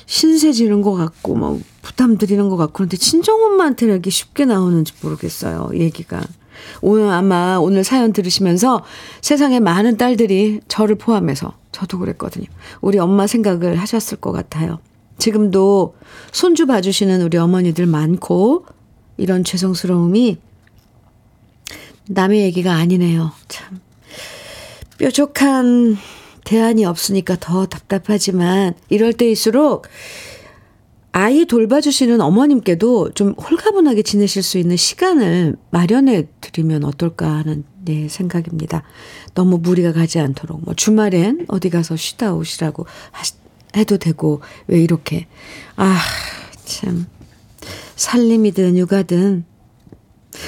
신세 0.08 0.52
지는 0.52 0.82
것 0.82 0.96
같고, 0.96 1.36
막 1.36 1.60
부담 1.84 2.18
드리는 2.18 2.50
것 2.50 2.58
같고, 2.58 2.74
그런데 2.74 2.98
친정엄마한테는 2.98 3.94
이렇게 3.94 4.10
쉽게 4.10 4.46
나오는지 4.46 4.94
모르겠어요, 5.04 5.70
얘기가. 5.76 6.20
오늘 6.82 7.10
아마 7.12 7.58
오늘 7.58 7.84
사연 7.84 8.12
들으시면서 8.12 8.84
세상에 9.22 9.60
많은 9.60 9.98
딸들이 9.98 10.60
저를 10.68 10.96
포함해서 10.96 11.54
저도 11.72 12.00
그랬거든요. 12.00 12.48
우리 12.82 12.98
엄마 12.98 13.28
생각을 13.28 13.76
하셨을 13.76 14.18
것 14.18 14.32
같아요. 14.32 14.80
지금도 15.20 15.96
손주 16.32 16.66
봐주시는 16.66 17.22
우리 17.22 17.38
어머니들 17.38 17.86
많고 17.86 18.66
이런 19.18 19.44
죄송스러움이 19.44 20.40
남의 22.10 22.42
얘기가 22.42 22.74
아니네요. 22.74 23.32
참. 23.48 23.80
뾰족한 24.98 25.98
대안이 26.44 26.84
없으니까 26.84 27.38
더 27.40 27.68
답답하지만 27.68 28.74
이럴 28.90 29.14
때일수록 29.14 29.88
아이 31.12 31.46
돌봐주시는 31.46 32.20
어머님께도 32.22 33.12
좀 33.14 33.34
홀가분하게 33.34 34.02
지내실 34.02 34.44
수 34.44 34.58
있는 34.58 34.76
시간을 34.76 35.56
마련해 35.70 36.28
드리면 36.42 36.84
어떨까 36.84 37.28
하는 37.30 37.64
네, 37.86 38.08
생각입니다. 38.08 38.84
너무 39.34 39.58
무리가 39.58 39.94
가지 39.94 40.20
않도록 40.20 40.64
뭐 40.64 40.74
주말엔 40.74 41.46
어디 41.48 41.70
가서 41.70 41.96
쉬다 41.96 42.34
오시라고 42.34 42.86
해도 43.76 43.98
되고, 43.98 44.42
왜 44.68 44.82
이렇게. 44.82 45.28
아, 45.76 45.98
참. 46.66 47.06
살림이든 47.96 48.78
육아든 48.78 49.46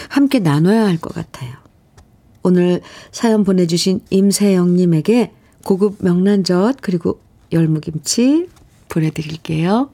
함께 0.10 0.40
나눠야 0.40 0.86
할 0.86 0.98
것 0.98 1.14
같아요. 1.14 1.52
오늘 2.44 2.82
사연 3.12 3.44
보내주신 3.44 4.02
임세영님에게 4.10 5.32
고급 5.64 5.98
명란젓 6.00 6.78
그리고 6.82 7.22
열무김치 7.52 8.48
보내드릴게요. 8.90 9.92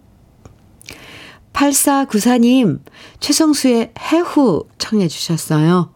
8494님, 1.54 2.80
최성수의 3.19 3.93
해후 4.00 4.65
청해 4.78 5.08
주셨어요. 5.08 5.91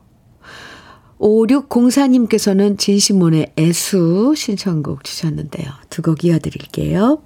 5604님께서는 1.20 2.80
진시몬의 2.80 3.54
애수 3.58 4.34
신청곡 4.36 5.04
주셨는데요. 5.04 5.72
두 5.90 6.02
곡 6.02 6.24
이어드릴게요. 6.26 7.22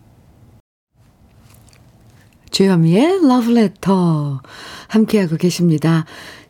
주현미의 2.52 3.26
러브레터 3.28 4.42
함께하고 4.88 5.38
계십니다. 5.38 6.06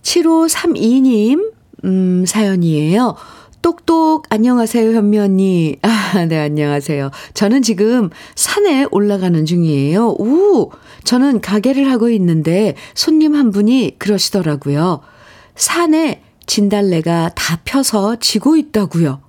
7532님 0.06 1.52
음, 1.84 2.26
사연이에요. 2.26 3.16
똑똑 3.62 4.26
안녕하세요 4.30 4.96
현미 4.96 5.18
언니. 5.20 5.76
아, 5.82 6.26
네 6.30 6.38
안녕하세요. 6.40 7.10
저는 7.34 7.64
지금 7.64 8.12
산에 8.36 8.86
올라가는 8.92 9.44
중이에요. 9.44 10.16
우 10.20 10.70
저는 11.04 11.42
가게를 11.42 11.92
하고 11.92 12.10
있는데 12.10 12.76
손님 12.94 13.34
한 13.36 13.52
분이 13.52 13.96
그러시더라고요. 13.98 15.02
산에 15.56 16.22
진달래가 16.46 17.32
다 17.36 17.62
펴서 17.66 18.18
지고 18.18 18.56
있다고요. 18.56 19.22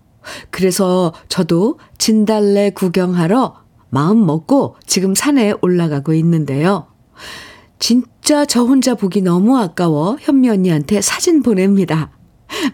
그래서 0.51 1.15
저도 1.29 1.79
진달래 1.97 2.71
구경하러 2.71 3.57
마음 3.89 4.27
먹고 4.27 4.77
지금 4.87 5.15
산에 5.15 5.55
올라가고 5.63 6.13
있는데요. 6.13 6.89
진짜 7.79 8.45
저 8.45 8.63
혼자 8.63 8.95
보기 8.95 9.23
너무 9.23 9.59
아까워 9.59 10.17
현미 10.21 10.49
언니한테 10.49 11.01
사진 11.01 11.43
보냅니다. 11.43 12.11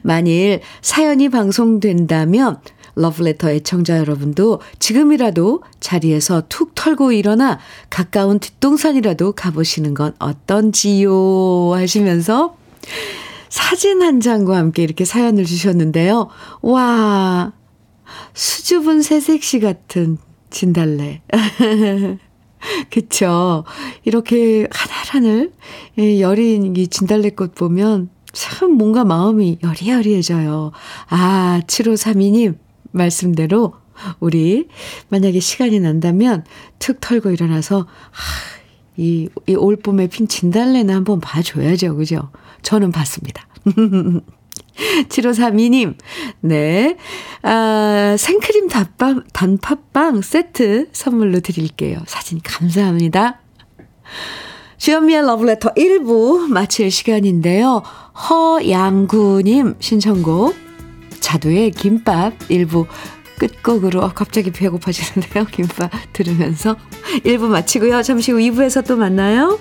만일 0.03 0.61
사연이 0.81 1.29
방송된다면 1.29 2.61
러브레터 2.95 3.51
애청자 3.51 3.99
여러분도 3.99 4.61
지금이라도 4.79 5.63
자리에서 5.81 6.43
툭 6.49 6.75
털고 6.75 7.13
일어나 7.13 7.59
가까운 7.89 8.39
뒷동산이라도 8.39 9.33
가보시는 9.33 9.95
건 9.95 10.15
어떤지요 10.19 11.73
하시면서 11.75 12.57
사진 13.49 14.03
한 14.03 14.21
장과 14.21 14.57
함께 14.57 14.83
이렇게 14.83 15.05
사연을 15.05 15.45
주셨는데요. 15.45 16.29
와, 16.63 17.53
수줍은 18.35 19.03
새색시 19.03 19.61
같은 19.61 20.19
진달래. 20.51 21.23
그쵸. 22.91 23.65
이렇게 24.05 24.67
하늘하늘 24.71 25.53
여린 26.21 26.77
이 26.77 26.87
진달래꽃 26.87 27.55
보면 27.55 28.11
참 28.33 28.73
뭔가 28.73 29.05
마음이 29.05 29.59
여리여리해져요. 29.63 30.73
아, 31.09 31.61
7532님 31.67 32.57
말씀대로 32.93 33.75
우리 34.21 34.69
만약에 35.09 35.41
시간이 35.41 35.81
난다면 35.81 36.45
툭 36.79 37.01
털고 37.01 37.31
일어나서 37.31 37.81
아, 37.81 37.87
이, 38.97 39.29
이 39.47 39.55
올봄에 39.55 40.09
핀 40.09 40.29
진달래는 40.29 40.95
한번 40.95 41.21
봐줘야죠. 41.21 41.97
그죠? 41.97 42.31
저는 42.63 42.93
봤습니다. 42.93 43.47
7532님, 45.09 45.97
네. 46.41 46.97
아, 47.43 48.17
생크림 48.19 48.69
단팥, 48.69 49.25
단팥빵 49.33 50.23
세트 50.23 50.89
선물로 50.93 51.41
드릴게요. 51.41 51.99
사진 52.07 52.41
감사합니다. 52.43 53.41
주현미의 54.79 55.23
러브레터 55.23 55.75
1부 55.75 56.49
마칠 56.49 56.91
시간인데요. 56.91 57.83
허양구님 58.29 59.77
신청곡 59.79 60.57
자두의 61.21 61.71
김밥 61.71 62.37
1부 62.49 62.87
끝곡으로 63.39 64.11
갑자기 64.15 64.51
배고파지는데요. 64.51 65.47
김밥 65.53 65.91
들으면서 66.13 66.77
1부 67.25 67.47
마치고요. 67.47 68.03
잠시 68.03 68.33
후 68.33 68.39
2부에서 68.39 68.87
또 68.87 68.97
만나요. 68.97 69.59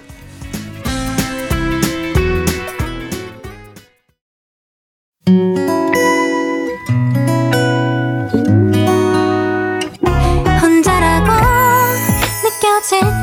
혼자라고 10.62 11.32
느껴질 12.44 13.21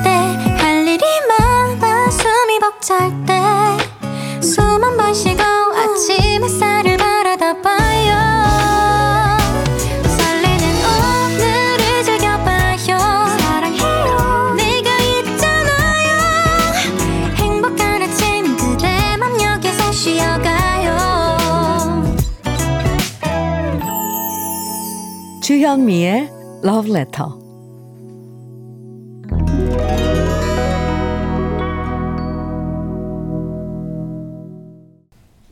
주현미의 25.88 26.30
Love 26.64 26.90
Letter. 26.90 27.30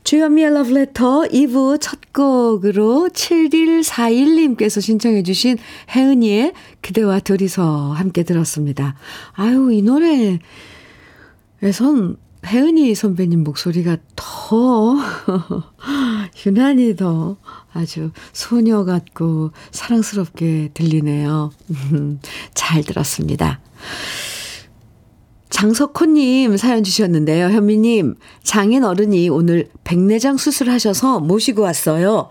주현미의 0.04 0.50
Love 0.50 0.76
Letter 0.76 1.28
2부 1.30 1.80
첫 1.80 2.12
곡으로 2.12 3.08
7141님께서 3.14 4.82
신청해 4.82 5.22
주신 5.22 5.56
혜은이의 5.88 6.52
그대와 6.82 7.20
둘이서 7.20 7.92
함께 7.92 8.22
들었습니다. 8.22 8.94
아유, 9.32 9.72
이 9.72 9.80
노래에선 9.80 10.38
혜은이 12.46 12.94
선배님 12.94 13.42
목소리가 13.42 13.96
더 14.14 14.96
유난히 16.46 16.94
더 16.94 17.36
아주 17.72 18.12
소녀 18.32 18.84
같고 18.84 19.50
사랑스럽게 19.72 20.70
들리네요. 20.72 21.50
잘 22.54 22.82
들었습니다. 22.82 23.60
장석호님 25.50 26.56
사연 26.56 26.84
주셨는데요. 26.84 27.46
현미님, 27.46 28.16
장인 28.42 28.84
어른이 28.84 29.28
오늘 29.30 29.68
백내장 29.84 30.36
수술하셔서 30.36 31.20
모시고 31.20 31.62
왔어요. 31.62 32.30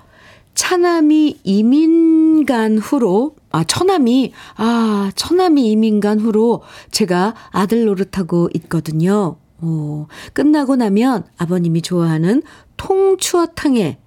차남이 0.54 1.40
이민간 1.44 2.78
후로, 2.78 3.36
아, 3.52 3.64
처남이, 3.64 4.32
아, 4.58 5.12
처남이 5.16 5.70
이민간 5.72 6.20
후로 6.20 6.62
제가 6.92 7.36
아들 7.52 7.86
노릇하고 7.86 8.50
있거든요. 8.56 9.38
오, 9.66 10.08
끝나고 10.34 10.76
나면 10.76 11.26
아버님이 11.38 11.82
좋아하는 11.82 12.44
통추어탕에 12.78 13.98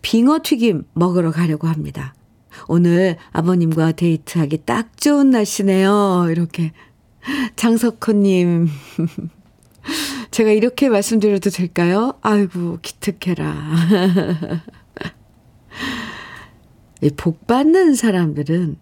빙어 0.00 0.40
튀김 0.42 0.84
먹으러 0.94 1.30
가려고 1.30 1.68
합니다. 1.68 2.14
오늘 2.68 3.16
아버님과 3.32 3.92
데이트하기 3.92 4.64
딱 4.64 4.96
좋은 4.96 5.30
날씨네요. 5.30 6.28
이렇게. 6.30 6.72
장석호님. 7.56 8.68
제가 10.30 10.50
이렇게 10.50 10.88
말씀드려도 10.88 11.50
될까요? 11.50 12.14
아이고, 12.22 12.78
기특해라. 12.80 13.54
복 17.16 17.46
받는 17.46 17.94
사람들은 17.94 18.76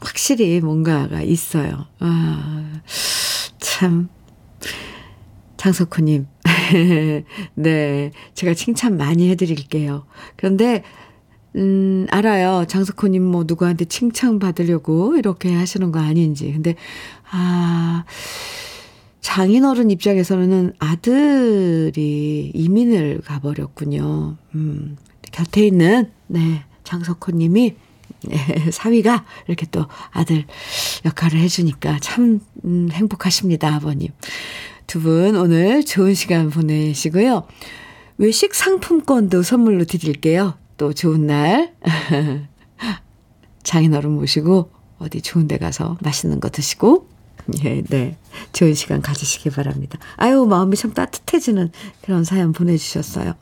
확실히 0.00 0.60
뭔가가 0.60 1.20
있어요. 1.20 1.86
아, 1.98 2.80
참. 3.58 4.08
장석호님. 5.60 6.26
네. 7.54 8.12
제가 8.32 8.54
칭찬 8.54 8.96
많이 8.96 9.28
해드릴게요. 9.28 10.06
그런데, 10.36 10.82
음, 11.54 12.06
알아요. 12.10 12.64
장석호님 12.66 13.22
뭐 13.22 13.44
누구한테 13.46 13.84
칭찬 13.84 14.38
받으려고 14.38 15.16
이렇게 15.18 15.52
하시는 15.52 15.92
거 15.92 16.00
아닌지. 16.00 16.50
근데, 16.50 16.76
아, 17.30 18.04
장인어른 19.20 19.90
입장에서는 19.90 20.72
아들이 20.78 22.52
이민을 22.54 23.20
가버렸군요. 23.22 24.38
음, 24.54 24.96
곁에 25.30 25.66
있는, 25.66 26.10
네, 26.26 26.64
장석호님이 26.84 27.74
네, 28.22 28.36
사위가 28.72 29.26
이렇게 29.46 29.66
또 29.70 29.86
아들 30.10 30.44
역할을 31.04 31.38
해주니까 31.40 31.98
참 32.00 32.40
음, 32.64 32.88
행복하십니다, 32.90 33.74
아버님. 33.74 34.08
두 34.90 34.98
분 34.98 35.36
오늘 35.36 35.84
좋은 35.84 36.14
시간 36.14 36.50
보내시고요. 36.50 37.46
외식 38.18 38.56
상품권도 38.56 39.44
선물로 39.44 39.84
드릴게요. 39.84 40.54
또 40.76 40.92
좋은 40.92 41.28
날 41.28 41.76
장인어른 43.62 44.10
모시고 44.10 44.72
어디 44.98 45.22
좋은 45.22 45.46
데 45.46 45.58
가서 45.58 45.96
맛있는 46.00 46.40
거 46.40 46.48
드시고, 46.48 47.06
예, 47.64 47.82
네. 47.82 48.16
좋은 48.52 48.74
시간 48.74 49.00
가지시기 49.00 49.50
바랍니다. 49.50 49.96
아유, 50.16 50.44
마음이 50.44 50.74
참 50.74 50.92
따뜻해지는 50.92 51.70
그런 52.02 52.24
사연 52.24 52.50
보내주셨어요. 52.50 53.34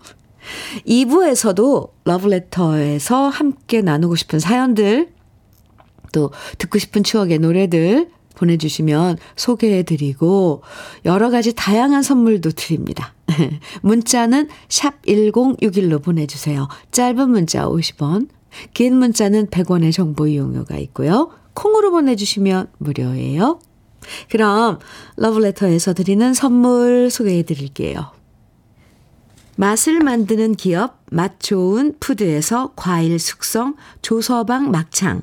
2부에서도 0.87 1.91
러브레터에서 2.05 3.29
함께 3.29 3.81
나누고 3.81 4.17
싶은 4.17 4.39
사연들, 4.39 5.09
또 6.13 6.31
듣고 6.59 6.79
싶은 6.79 7.05
추억의 7.05 7.39
노래들 7.39 8.18
보내주시면 8.39 9.19
소개해드리고 9.37 10.63
여러 11.05 11.31
가지 11.31 11.55
다양한 11.55 12.03
선물도 12.03 12.53
드립니다. 12.53 13.15
문자는 13.83 14.49
샵 14.69 15.03
1061로 15.03 16.03
보내주세요. 16.03 16.69
짧은 16.91 17.31
문자 17.31 17.67
50원, 17.67 18.29
긴 18.73 18.97
문자는 18.97 19.49
100원의 19.49 19.93
정보 19.93 20.27
이용료가 20.27 20.77
있고요. 20.79 21.31
콩으로 21.55 21.91
보내주시면 21.91 22.69
무료예요. 22.79 23.59
그럼 24.31 24.79
러브레터에서 25.17 25.93
드리는 25.93 26.33
선물 26.33 27.11
소개해 27.11 27.43
드릴게요. 27.43 28.13
맛을 29.57 29.99
만드는 29.99 30.55
기업 30.55 31.03
맛 31.11 31.41
좋은 31.41 31.95
푸드에서 31.99 32.75
과일 32.77 33.19
숙성 33.19 33.75
조서방 34.03 34.71
막창 34.71 35.23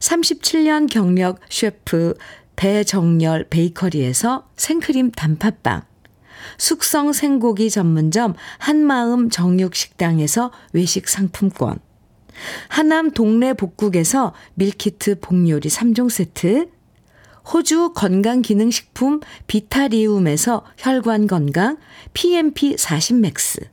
37년 0.00 0.90
경력 0.90 1.40
셰프 1.48 2.14
배정열 2.56 3.48
베이커리에서 3.48 4.48
생크림 4.56 5.10
단팥빵. 5.12 5.82
숙성 6.58 7.12
생고기 7.12 7.70
전문점 7.70 8.34
한마음 8.58 9.30
정육식당에서 9.30 10.52
외식 10.72 11.08
상품권. 11.08 11.78
하남 12.68 13.10
동네 13.10 13.52
복국에서 13.52 14.34
밀키트 14.54 15.20
복요리 15.20 15.68
3종 15.68 16.10
세트. 16.10 16.68
호주 17.52 17.92
건강기능식품 17.94 19.20
비타리움에서 19.46 20.64
혈관건강 20.78 21.78
PMP 22.12 22.76
40맥스. 22.76 23.66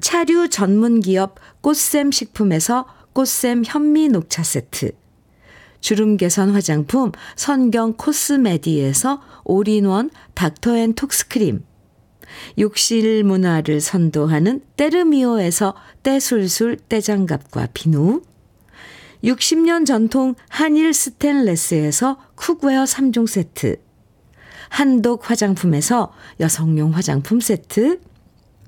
차류 0.00 0.48
전문기업 0.48 1.36
꽃샘 1.60 2.12
식품에서 2.12 2.86
꽃샘 3.12 3.64
현미 3.66 4.08
녹차 4.08 4.42
세트. 4.42 4.92
주름 5.80 6.16
개선 6.16 6.50
화장품 6.50 7.12
선경 7.36 7.94
코스메디에서 7.94 9.20
올인원 9.44 10.10
닥터앤톡스크림. 10.34 11.64
욕실 12.58 13.24
문화를 13.24 13.80
선도하는 13.80 14.60
때르미오에서 14.76 15.74
때술술 16.02 16.76
때장갑과 16.88 17.68
비누. 17.74 18.22
60년 19.24 19.86
전통 19.86 20.34
한일 20.48 20.92
스텐레스에서 20.94 22.18
cookware 22.36 22.84
3종 22.84 23.26
세트. 23.26 23.76
한독 24.68 25.30
화장품에서 25.30 26.12
여성용 26.40 26.94
화장품 26.94 27.40
세트 27.40 28.00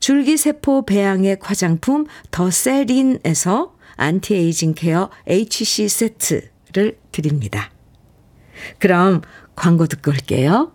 줄기세포 0.00 0.86
배양액 0.86 1.48
화장품 1.48 2.06
더세린에서 2.30 3.74
anti-aging 3.96 4.74
care 4.74 5.10
HC 5.26 5.88
세트를 5.88 6.98
드립니다. 7.12 7.70
그럼 8.78 9.22
광고 9.56 9.86
듣고 9.86 10.10
올게요. 10.10 10.72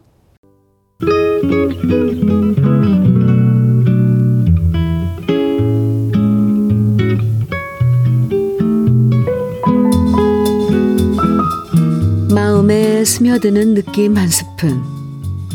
마음에 12.33 13.05
스며드는 13.05 13.73
느낌 13.75 14.17
한 14.17 14.27
스푼. 14.27 14.81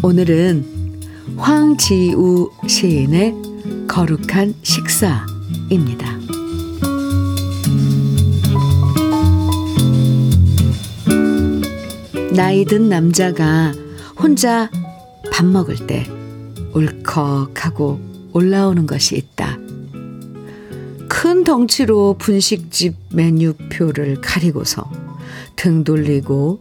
오늘은 0.02 0.77
황지우 1.38 2.50
시인의 2.66 3.34
거룩한 3.86 4.54
식사입니다. 4.62 6.18
나이 12.34 12.64
든 12.64 12.88
남자가 12.88 13.72
혼자 14.20 14.68
밥 15.32 15.46
먹을 15.46 15.86
때 15.86 16.06
울컥하고 16.74 18.00
올라오는 18.32 18.86
것이 18.86 19.16
있다. 19.16 19.56
큰 21.08 21.44
덩치로 21.44 22.16
분식집 22.18 22.94
메뉴표를 23.12 24.20
가리고서 24.20 24.90
등 25.56 25.84
돌리고 25.84 26.60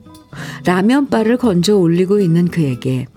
라면바를 0.65 1.37
건져 1.37 1.75
올리고 1.75 2.19
있는 2.19 2.47
그에게 2.47 3.07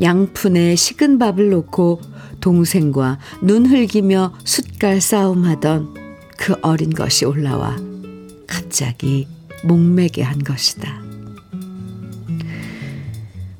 양푼에 0.00 0.76
식은 0.76 1.18
밥을 1.18 1.50
놓고 1.50 2.00
동생과 2.40 3.18
눈 3.42 3.66
흘기며 3.66 4.34
숟갈 4.44 5.00
싸움하던 5.00 5.94
그 6.36 6.54
어린 6.62 6.90
것이 6.90 7.24
올라와 7.24 7.76
갑자기 8.46 9.26
목매게 9.64 10.22
한 10.22 10.38
것이다. 10.38 11.02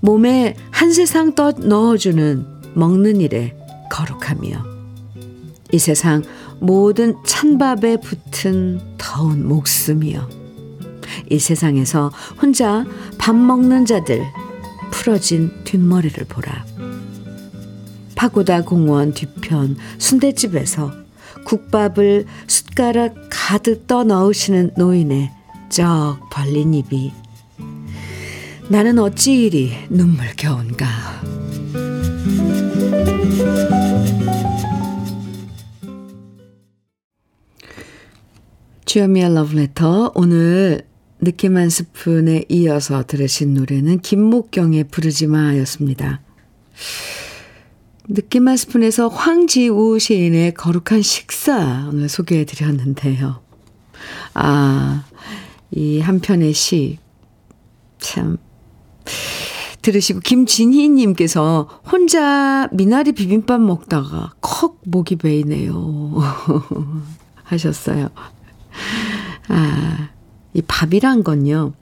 몸에 0.01 0.55
한 0.71 0.93
세상 0.93 1.35
떠 1.35 1.51
넣어주는 1.51 2.47
먹는 2.75 3.21
일에 3.21 3.57
거룩하며 3.91 4.65
이 5.73 5.79
세상 5.79 6.23
모든 6.61 7.17
찬밥에 7.27 7.99
붙은 7.99 8.81
더운 8.97 9.47
목숨이여 9.47 10.29
이 11.31 11.39
세상에서 11.39 12.13
혼자 12.41 12.85
밥 13.19 13.35
먹는 13.35 13.87
자들 13.87 14.25
풀어진 14.99 15.53
뒷머리를 15.63 16.25
보라. 16.25 16.67
파고다 18.17 18.63
공원 18.63 19.15
뒤편 19.15 19.77
순대집에서 19.99 20.93
국밥을 21.45 22.27
숟가락 22.49 23.15
가득 23.31 23.87
떠 23.87 24.03
넣으시는 24.03 24.73
노인의 24.77 25.31
쩍 25.69 26.19
벌린 26.33 26.75
입이 26.75 27.13
나는 28.69 28.99
어찌 28.99 29.45
이리 29.45 29.73
눈물겨운가. 29.89 30.87
주여미의 38.85 39.33
러브레터 39.33 40.13
오늘 40.17 40.88
느낌 41.21 41.57
한 41.57 41.69
스푼에 41.69 42.45
이어서 42.49 43.05
들으신 43.05 43.55
노래는 43.55 44.01
김목경의 44.01 44.85
부르지마였습니다. 44.85 46.21
느낌 48.09 48.49
한 48.49 48.57
스푼에서 48.57 49.09
황지우 49.09 49.99
시인의 49.99 50.55
거룩한 50.55 51.03
식사 51.03 51.89
오늘 51.91 52.09
소개해 52.09 52.45
드렸는데요. 52.45 53.43
아, 54.35 55.05
이 55.73 56.01
한 56.01 56.21
편의 56.21 56.53
시, 56.55 56.99
참, 57.99 58.39
들으시고, 59.83 60.21
김진희 60.21 60.89
님께서 60.89 61.81
혼자 61.91 62.69
미나리 62.73 63.13
비빔밥 63.13 63.61
먹다가 63.61 64.33
컥 64.41 64.81
목이 64.85 65.17
베이네요. 65.17 66.15
하셨어요. 67.45 68.09
아, 69.49 70.11
이 70.55 70.63
밥이란 70.63 71.25
건요, 71.25 71.73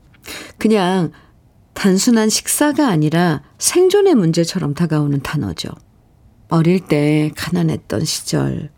그냥 0.59 1.13
단순한 1.75 2.31
식사가 2.31 2.89
아니라 2.89 3.43
생존의 3.59 4.15
문제처럼 4.15 4.75
다가오는 4.75 5.21
단어죠. 5.21 5.69
어릴 6.49 6.81
때 6.81 7.31
가난했던 7.37 8.05
시절, 8.05 8.71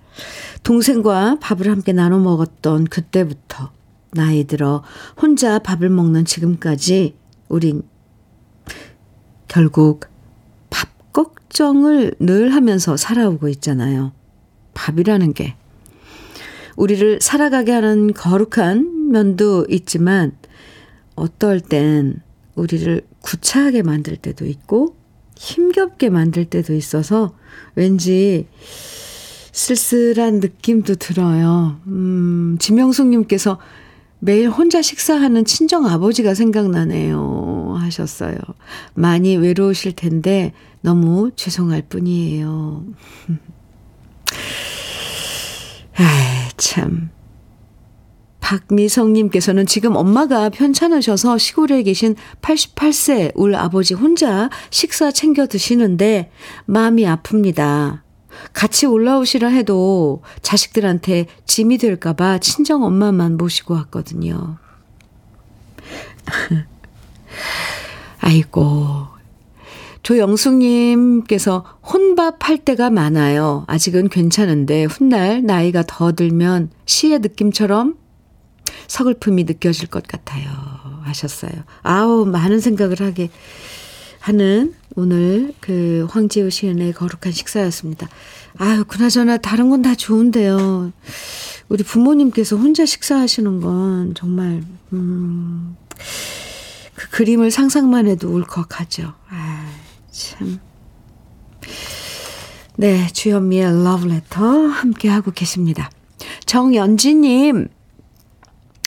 동생과 0.62 1.38
밥을 1.40 1.70
함께 1.70 1.92
나눠 1.92 2.18
먹었던 2.18 2.84
그때부터 2.84 3.70
나이 4.12 4.44
들어 4.44 4.82
혼자 5.20 5.58
밥을 5.58 5.90
먹는 5.90 6.24
지금까지 6.24 7.14
우린 7.48 7.82
결국 9.46 10.06
밥 10.70 10.88
걱정을 11.12 12.14
늘 12.18 12.54
하면서 12.54 12.96
살아오고 12.96 13.48
있잖아요. 13.48 14.12
밥이라는 14.74 15.34
게 15.34 15.56
우리를 16.78 17.18
살아가게 17.20 17.72
하는 17.72 18.12
거룩한 18.14 19.10
면도 19.10 19.66
있지만 19.68 20.32
어떨 21.16 21.60
땐 21.60 22.22
우리를 22.54 23.02
구차하게 23.20 23.82
만들 23.82 24.16
때도 24.16 24.46
있고 24.46 24.94
힘겹게 25.36 26.08
만들 26.08 26.44
때도 26.44 26.74
있어서 26.74 27.34
왠지 27.74 28.46
쓸쓸한 29.50 30.38
느낌도 30.38 30.94
들어요. 30.94 31.80
음, 31.88 32.56
지명숙님께서 32.60 33.58
매일 34.20 34.48
혼자 34.48 34.80
식사하는 34.80 35.44
친정 35.44 35.84
아버지가 35.86 36.34
생각나네요. 36.34 37.74
하셨어요. 37.76 38.36
많이 38.94 39.36
외로우실 39.36 39.96
텐데 39.96 40.52
너무 40.80 41.32
죄송할 41.34 41.82
뿐이에요. 41.88 42.84
아 45.98 46.48
참. 46.56 47.10
박미성님께서는 48.40 49.66
지금 49.66 49.94
엄마가 49.94 50.48
편찮으셔서 50.48 51.36
시골에 51.38 51.82
계신 51.82 52.16
88세 52.40 53.32
울 53.34 53.54
아버지 53.54 53.92
혼자 53.92 54.48
식사 54.70 55.10
챙겨 55.10 55.46
드시는데 55.46 56.30
마음이 56.64 57.04
아픕니다. 57.04 58.00
같이 58.52 58.86
올라오시라 58.86 59.48
해도 59.48 60.22
자식들한테 60.40 61.26
짐이 61.46 61.78
될까봐 61.78 62.38
친정 62.38 62.84
엄마만 62.84 63.36
모시고 63.36 63.74
왔거든요. 63.74 64.56
아이고, 68.20 69.08
조영숙님께서 70.02 71.64
혼밥 71.82 72.48
할 72.48 72.58
때가 72.58 72.90
많아요. 72.90 73.64
아직은 73.66 74.08
괜찮은데 74.08 74.84
훗날 74.84 75.42
나이가 75.44 75.82
더 75.86 76.12
들면 76.12 76.70
시의 76.86 77.18
느낌처럼 77.20 77.96
서글픔이 78.86 79.44
느껴질 79.44 79.88
것 79.88 80.02
같아요. 80.06 80.48
하셨어요. 81.02 81.52
아우, 81.82 82.24
많은 82.26 82.60
생각을 82.60 83.00
하게 83.00 83.30
하는 84.20 84.74
오늘 84.94 85.54
그 85.60 86.06
황지우 86.10 86.50
시인의 86.50 86.92
거룩한 86.92 87.32
식사였습니다. 87.32 88.08
아유, 88.58 88.84
그나저나 88.86 89.38
다른 89.38 89.70
건 89.70 89.82
다 89.82 89.94
좋은데요. 89.94 90.92
우리 91.68 91.84
부모님께서 91.84 92.56
혼자 92.56 92.84
식사하시는 92.84 93.60
건 93.60 94.14
정말, 94.14 94.62
음, 94.92 95.76
그 96.94 97.08
그림을 97.10 97.50
상상만 97.50 98.06
해도 98.08 98.28
울컥하죠. 98.34 99.12
아 99.30 99.57
참. 100.18 100.58
네, 102.76 103.06
주현미의 103.06 103.84
러브레터 103.84 104.44
함께하고 104.44 105.30
계십니다. 105.30 105.90
정연지님, 106.44 107.68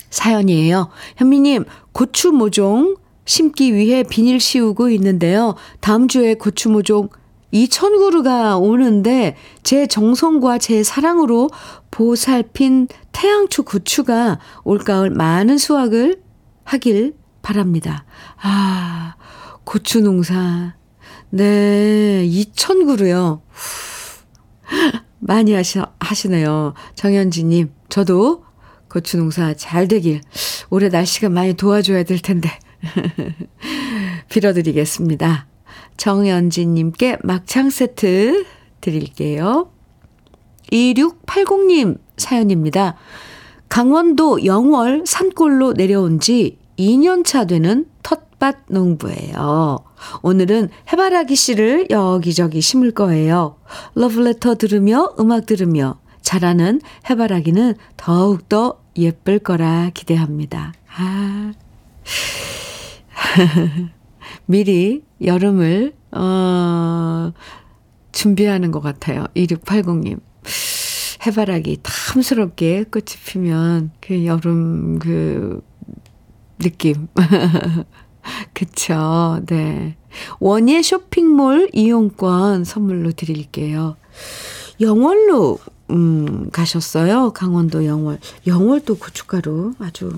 사연이에요. 0.10 0.89
현미님, 1.15 1.65
고추 1.94 2.32
모종 2.32 2.98
심기 3.24 3.74
위해 3.74 4.04
비닐 4.04 4.41
씌우고 4.41 4.89
있는데요. 4.89 5.56
다음 5.80 6.10
주에 6.10 6.34
고추 6.34 6.70
모종 6.70 7.10
2,000그루가 7.54 8.62
오는데 8.62 9.38
제 9.63 9.88
정성과 9.88 10.58
제 10.58 10.84
사랑으로 10.84 11.50
보살핀 11.91 12.88
태양초 13.13 13.63
고추가 13.63 14.39
올가을 14.63 15.10
많은 15.12 15.58
수확을 15.58 16.22
하길 16.65 17.15
바랍니다. 17.41 18.06
아, 18.41 19.15
고추 19.63 20.02
농사. 20.02 20.81
네, 21.34 22.26
2,000그루요. 22.28 23.41
많이 25.20 25.54
하시, 25.54 25.80
하시네요. 26.00 26.74
정현지님, 26.96 27.72
저도 27.88 28.44
고추 28.89 29.17
농사 29.17 29.54
잘 29.54 29.88
되길. 29.88 30.22
올해 30.70 30.89
날씨가 30.89 31.30
많이 31.30 31.54
도와줘야 31.54 32.04
될 32.04 32.20
텐데. 32.20 32.50
빌어드리겠습니다. 34.30 35.48
정연진님께 35.96 37.20
막창 37.24 37.70
세트 37.70 38.46
드릴게요. 38.82 39.72
2680님 40.72 41.98
사연입니다. 42.17 42.96
강원도 43.70 44.44
영월 44.44 45.04
산골로 45.06 45.74
내려온 45.74 46.20
지 46.20 46.58
2년차 46.78 47.48
되는 47.48 47.86
텃 48.04 48.31
밭 48.41 48.58
농부예요. 48.69 49.77
오늘은 50.23 50.69
해바라기 50.91 51.36
씨를 51.36 51.88
여기저기 51.91 52.60
심을 52.60 52.89
거예요. 52.89 53.58
러브레터 53.93 54.56
들으며 54.56 55.13
음악 55.19 55.45
들으며 55.45 55.99
자라는 56.23 56.82
해바라기는 57.08 57.75
더욱더 57.97 58.82
예쁠 58.97 59.38
거라 59.39 59.91
기대합니다. 59.93 60.73
아. 60.97 61.54
미리 64.47 65.04
여름을, 65.23 65.93
어, 66.12 67.32
준비하는 68.12 68.71
것 68.71 68.82
같아요. 68.82 69.25
2680님. 69.36 70.19
해바라기 71.27 71.77
탐스럽게 71.84 72.86
꽃이 72.86 73.06
피면 73.23 73.91
그 74.01 74.25
여름 74.25 74.97
그 74.97 75.62
느낌. 76.58 77.08
그쵸. 78.53 79.41
네. 79.47 79.95
원예 80.39 80.81
쇼핑몰 80.81 81.69
이용권 81.73 82.63
선물로 82.63 83.12
드릴게요. 83.13 83.95
영월로 84.79 85.60
음, 85.91 86.49
가셨어요. 86.51 87.31
강원도 87.34 87.86
영월. 87.86 88.19
영월도 88.47 88.97
고춧가루 88.97 89.73
아주 89.79 90.12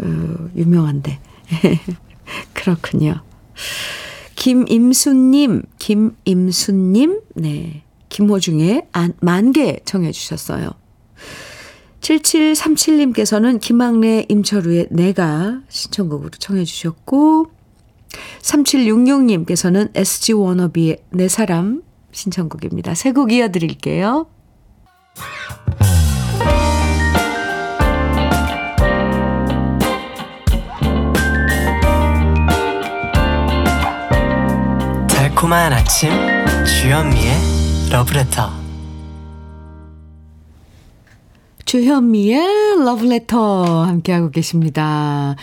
어, 0.00 0.48
유명한데. 0.56 1.18
그렇군요. 2.52 3.22
김임수님, 4.36 5.62
김임수님, 5.78 7.20
네. 7.34 7.82
김호중의 8.08 8.88
만개 9.20 9.80
청해 9.84 10.12
주셨어요. 10.12 10.70
7737님께서는 12.00 13.60
김학래 13.60 14.24
임철우의 14.28 14.88
내가 14.90 15.60
신청곡으로 15.68 16.30
청해 16.38 16.64
주셨고 16.64 17.50
3766님께서는 18.42 19.90
SG 19.94 20.32
워너비의 20.32 20.98
내 21.10 21.28
사람 21.28 21.82
신청곡입니다. 22.12 22.94
세 22.94 23.12
곡 23.12 23.32
이어드릴게요. 23.32 24.26
달콤한 35.08 35.72
아침 35.72 36.10
주현미의 36.64 37.90
러브레터 37.90 38.67
주현미의 41.68 42.82
러브레터 42.82 43.84
함께하고 43.84 44.30
계십니다. 44.30 45.36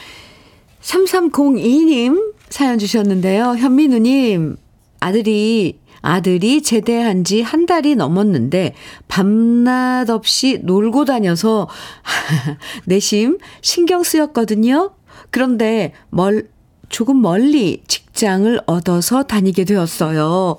3302님 0.82 2.34
사연 2.50 2.80
주셨는데요. 2.80 3.58
현미 3.58 3.90
누님 3.90 4.58
아들이 5.00 5.80
아들이 6.02 6.64
제대한 6.64 7.24
지 7.24 7.44
한 7.44 7.68
달이 7.68 7.96
넘었는데 7.96 8.74
밤낮 9.08 10.10
없이 10.10 10.62
놀고 10.64 11.06
다녀서 11.06 11.70
내심 12.86 13.38
신경 13.62 14.02
쓰였거든요. 14.02 14.96
그런데 15.30 15.94
멀 16.10 16.50
조금 16.90 17.22
멀리 17.22 17.84
직장을 17.88 18.62
얻어서 18.66 19.22
다니게 19.22 19.64
되었어요. 19.64 20.58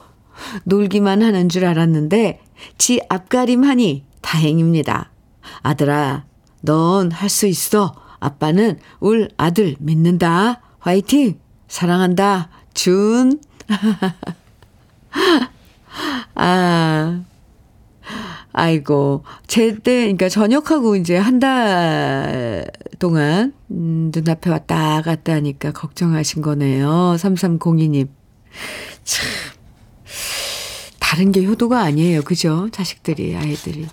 놀기만 0.62 1.22
하는 1.22 1.48
줄 1.48 1.64
알았는데 1.64 2.38
지 2.78 3.00
앞가림하니 3.08 4.04
다행입니다. 4.20 5.10
아들아, 5.62 6.24
넌 6.62 7.12
할 7.12 7.28
수 7.28 7.46
있어. 7.46 7.94
아빠는 8.20 8.78
울 9.00 9.28
아들 9.36 9.76
믿는다. 9.78 10.62
화이팅! 10.78 11.38
사랑한다. 11.68 12.48
준. 12.74 13.40
아, 16.34 17.22
아이고, 18.52 19.24
제때, 19.46 20.00
그러니까 20.02 20.28
전역하고 20.28 20.96
이제 20.96 21.16
한 21.16 21.40
달 21.40 22.66
동안, 22.98 23.52
음, 23.70 24.10
눈앞에 24.14 24.50
왔다 24.50 25.02
갔다 25.02 25.34
하니까 25.34 25.72
걱정하신 25.72 26.42
거네요. 26.42 27.16
3302님. 27.18 28.08
참. 29.04 29.26
다른 30.98 31.30
게 31.32 31.44
효도가 31.44 31.80
아니에요. 31.82 32.22
그죠? 32.22 32.68
자식들이, 32.72 33.36
아이들이. 33.36 33.86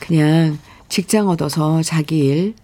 그냥 0.00 0.58
직장 0.88 1.28
얻어서 1.28 1.82
자기 1.82 2.18
일 2.26 2.54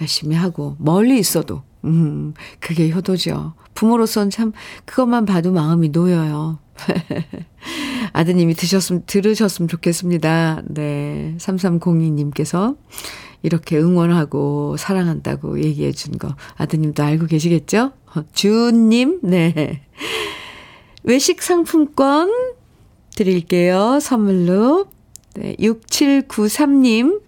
열심히 0.00 0.36
하고, 0.36 0.76
멀리 0.78 1.18
있어도, 1.18 1.62
음, 1.84 2.34
그게 2.60 2.90
효도죠. 2.90 3.54
부모로서는 3.74 4.30
참, 4.30 4.52
그것만 4.84 5.24
봐도 5.26 5.52
마음이 5.52 5.88
놓여요. 5.90 6.58
아드님이 8.12 8.54
드셨으면, 8.54 9.02
들으셨으면 9.06 9.68
좋겠습니다. 9.68 10.62
네. 10.66 11.34
3302님께서 11.38 12.76
이렇게 13.42 13.78
응원하고 13.78 14.76
사랑한다고 14.76 15.62
얘기해 15.62 15.92
준 15.92 16.18
거 16.18 16.34
아드님도 16.56 17.02
알고 17.02 17.26
계시겠죠? 17.26 17.92
주님, 18.32 19.20
네. 19.22 19.82
외식 21.02 21.42
상품권 21.42 22.30
드릴게요. 23.16 23.98
선물로. 24.00 24.86
네. 25.34 25.56
6793님 25.58 27.20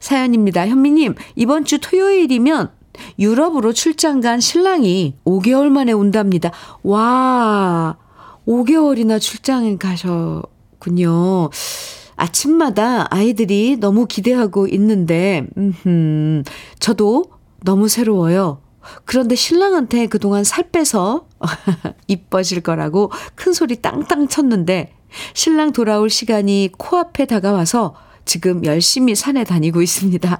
사연입니다. 0.00 0.66
현미님, 0.66 1.14
이번 1.36 1.64
주 1.64 1.78
토요일이면 1.80 2.70
유럽으로 3.18 3.72
출장 3.72 4.20
간 4.20 4.40
신랑이 4.40 5.16
5개월 5.24 5.68
만에 5.68 5.92
온답니다. 5.92 6.50
와, 6.82 7.96
5개월이나 8.46 9.20
출장에 9.20 9.76
가셨군요. 9.76 11.50
아침마다 12.16 13.06
아이들이 13.14 13.76
너무 13.78 14.06
기대하고 14.06 14.66
있는데, 14.68 15.46
음, 15.56 16.42
저도 16.80 17.24
너무 17.62 17.88
새로워요. 17.88 18.60
그런데 19.04 19.34
신랑한테 19.34 20.06
그동안 20.06 20.44
살 20.44 20.70
빼서 20.70 21.26
이뻐질 22.08 22.62
거라고 22.62 23.12
큰 23.34 23.52
소리 23.52 23.76
땅땅 23.76 24.28
쳤는데, 24.28 24.94
신랑 25.34 25.72
돌아올 25.72 26.10
시간이 26.10 26.70
코앞에 26.76 27.26
다가와서 27.26 27.94
지금 28.28 28.62
열심히 28.66 29.14
산에 29.14 29.42
다니고 29.42 29.80
있습니다. 29.80 30.38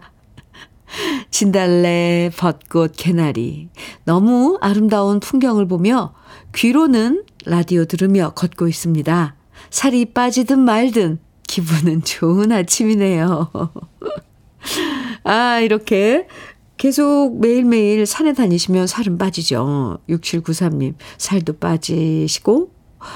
진달래, 1.30 2.30
벚꽃, 2.36 2.92
개나리. 2.94 3.70
너무 4.04 4.58
아름다운 4.60 5.20
풍경을 5.20 5.66
보며 5.66 6.12
귀로는 6.54 7.24
라디오 7.46 7.86
들으며 7.86 8.34
걷고 8.34 8.68
있습니다. 8.68 9.34
살이 9.70 10.04
빠지든 10.04 10.58
말든 10.58 11.18
기분은 11.46 12.02
좋은 12.02 12.52
아침이네요. 12.52 13.50
아, 15.24 15.60
이렇게 15.60 16.28
계속 16.76 17.38
매일매일 17.40 18.04
산에 18.04 18.34
다니시면 18.34 18.86
살은 18.86 19.16
빠지죠. 19.16 19.98
6793님, 20.10 20.94
살도 21.16 21.54
빠지시고, 21.56 22.70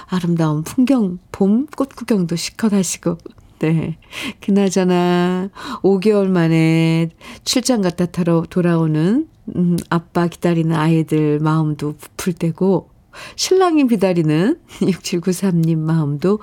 아름다운 0.06 0.62
풍경, 0.62 1.18
봄 1.30 1.66
꽃 1.66 1.94
구경도 1.94 2.36
시컷 2.36 2.72
하시고, 2.72 3.18
네. 3.62 3.96
그나저나 4.40 5.48
5개월 5.82 6.26
만에 6.26 7.10
출장 7.44 7.80
갔다 7.80 8.06
타러 8.06 8.42
돌아오는 8.50 9.28
음, 9.54 9.76
아빠 9.88 10.26
기다리는 10.26 10.74
아이들 10.74 11.38
마음도 11.38 11.94
부풀 11.96 12.32
때고 12.32 12.90
신랑이 13.36 13.86
기다리는 13.86 14.58
6793님 14.82 15.78
마음도 15.78 16.40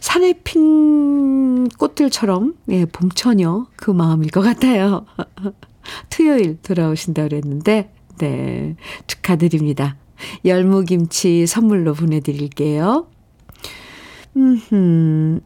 산에 0.00 0.32
핀 0.42 1.68
꽃들처럼 1.68 2.56
예, 2.70 2.84
봄처녀 2.84 3.66
그 3.76 3.92
마음일 3.92 4.32
것 4.32 4.40
같아요. 4.40 5.06
토요일 6.10 6.58
돌아오신다 6.62 7.28
그랬는데 7.28 7.92
네. 8.18 8.74
축하드립니다. 9.06 9.96
열무김치 10.44 11.46
선물로 11.46 11.94
보내 11.94 12.18
드릴게요. 12.18 13.06
음, 14.36 15.40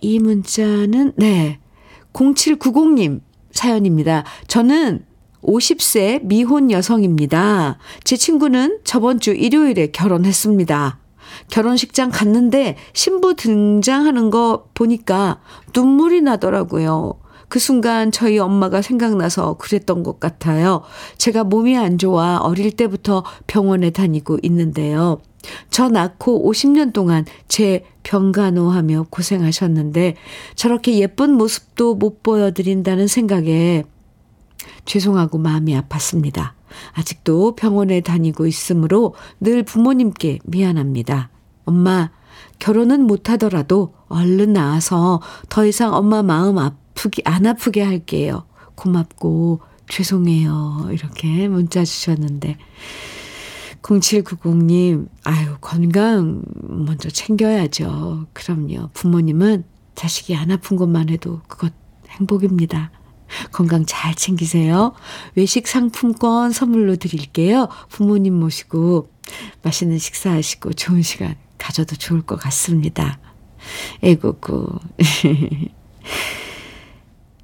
이 0.00 0.18
문자는, 0.18 1.12
네. 1.16 1.58
0790님 2.12 3.20
사연입니다. 3.52 4.24
저는 4.46 5.04
50세 5.42 6.24
미혼 6.24 6.70
여성입니다. 6.70 7.78
제 8.04 8.16
친구는 8.16 8.80
저번 8.84 9.20
주 9.20 9.32
일요일에 9.32 9.88
결혼했습니다. 9.88 10.98
결혼식장 11.48 12.10
갔는데 12.10 12.76
신부 12.92 13.34
등장하는 13.34 14.30
거 14.30 14.68
보니까 14.74 15.40
눈물이 15.74 16.22
나더라고요. 16.22 17.14
그 17.48 17.58
순간 17.58 18.12
저희 18.12 18.38
엄마가 18.38 18.80
생각나서 18.82 19.54
그랬던 19.54 20.02
것 20.02 20.20
같아요. 20.20 20.82
제가 21.18 21.44
몸이 21.44 21.76
안 21.76 21.98
좋아 21.98 22.38
어릴 22.38 22.70
때부터 22.72 23.24
병원에 23.46 23.90
다니고 23.90 24.38
있는데요. 24.42 25.20
저 25.70 25.88
낳고 25.88 26.50
50년 26.50 26.92
동안 26.92 27.24
제 27.48 27.84
병간호하며 28.02 29.06
고생하셨는데 29.10 30.16
저렇게 30.54 30.98
예쁜 30.98 31.32
모습도 31.34 31.94
못 31.94 32.22
보여드린다는 32.22 33.06
생각에 33.06 33.84
죄송하고 34.84 35.38
마음이 35.38 35.74
아팠습니다. 35.80 36.52
아직도 36.92 37.56
병원에 37.56 38.00
다니고 38.00 38.46
있으므로 38.46 39.14
늘 39.40 39.62
부모님께 39.62 40.38
미안합니다. 40.44 41.30
엄마, 41.64 42.10
결혼은 42.58 43.02
못하더라도 43.06 43.94
얼른 44.08 44.52
나와서 44.52 45.20
더 45.48 45.64
이상 45.66 45.94
엄마 45.94 46.22
마음 46.22 46.58
아프게, 46.58 47.22
안 47.24 47.46
아프게 47.46 47.82
할게요. 47.82 48.44
고맙고 48.74 49.60
죄송해요. 49.88 50.88
이렇게 50.92 51.48
문자 51.48 51.84
주셨는데. 51.84 52.56
0790님, 53.82 55.08
아유, 55.24 55.56
건강 55.60 56.42
먼저 56.62 57.08
챙겨야죠. 57.08 58.26
그럼요. 58.32 58.90
부모님은 58.92 59.64
자식이 59.94 60.36
안 60.36 60.50
아픈 60.50 60.76
것만 60.76 61.08
해도 61.08 61.40
그것 61.48 61.72
행복입니다. 62.08 62.90
건강 63.52 63.84
잘 63.86 64.14
챙기세요. 64.14 64.92
외식 65.34 65.68
상품권 65.68 66.52
선물로 66.52 66.96
드릴게요. 66.96 67.68
부모님 67.88 68.34
모시고 68.34 69.10
맛있는 69.62 69.98
식사하시고 69.98 70.72
좋은 70.72 71.02
시간 71.02 71.36
가져도 71.58 71.96
좋을 71.96 72.22
것 72.22 72.36
같습니다. 72.36 73.20
에구구. 74.02 74.78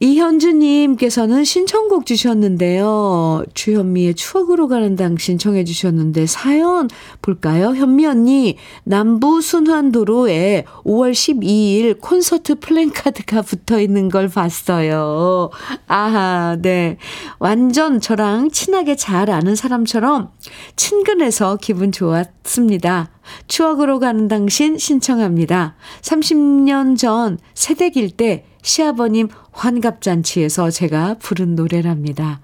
이현주님께서는 0.00 1.44
신청곡 1.44 2.06
주셨는데요. 2.06 3.44
주현미의 3.54 4.14
추억으로 4.14 4.68
가는 4.68 4.94
당 4.96 5.16
신 5.18 5.38
청해 5.38 5.64
주셨는데 5.64 6.26
사연 6.26 6.88
볼까요? 7.22 7.74
현미 7.74 8.06
언니 8.06 8.56
남부 8.84 9.40
순환도로에 9.40 10.64
5월 10.84 11.12
12일 11.12 12.00
콘서트 12.00 12.56
플랜카드가 12.56 13.42
붙어 13.42 13.80
있는 13.80 14.08
걸 14.08 14.28
봤어요. 14.28 15.50
아하, 15.86 16.56
네. 16.60 16.98
완전 17.38 18.00
저랑 18.00 18.50
친하게 18.50 18.94
잘 18.94 19.30
아는 19.30 19.56
사람처럼 19.56 20.30
친근해서 20.76 21.56
기분 21.60 21.92
좋았습니다. 21.92 23.10
추억으로 23.48 23.98
가는 23.98 24.28
당신 24.28 24.78
신청합니다. 24.78 25.76
30년 26.02 26.98
전 26.98 27.38
새댁일 27.54 28.10
때 28.10 28.44
시아버님 28.66 29.28
환갑잔치에서 29.52 30.70
제가 30.70 31.14
부른 31.20 31.54
노래랍니다. 31.54 32.40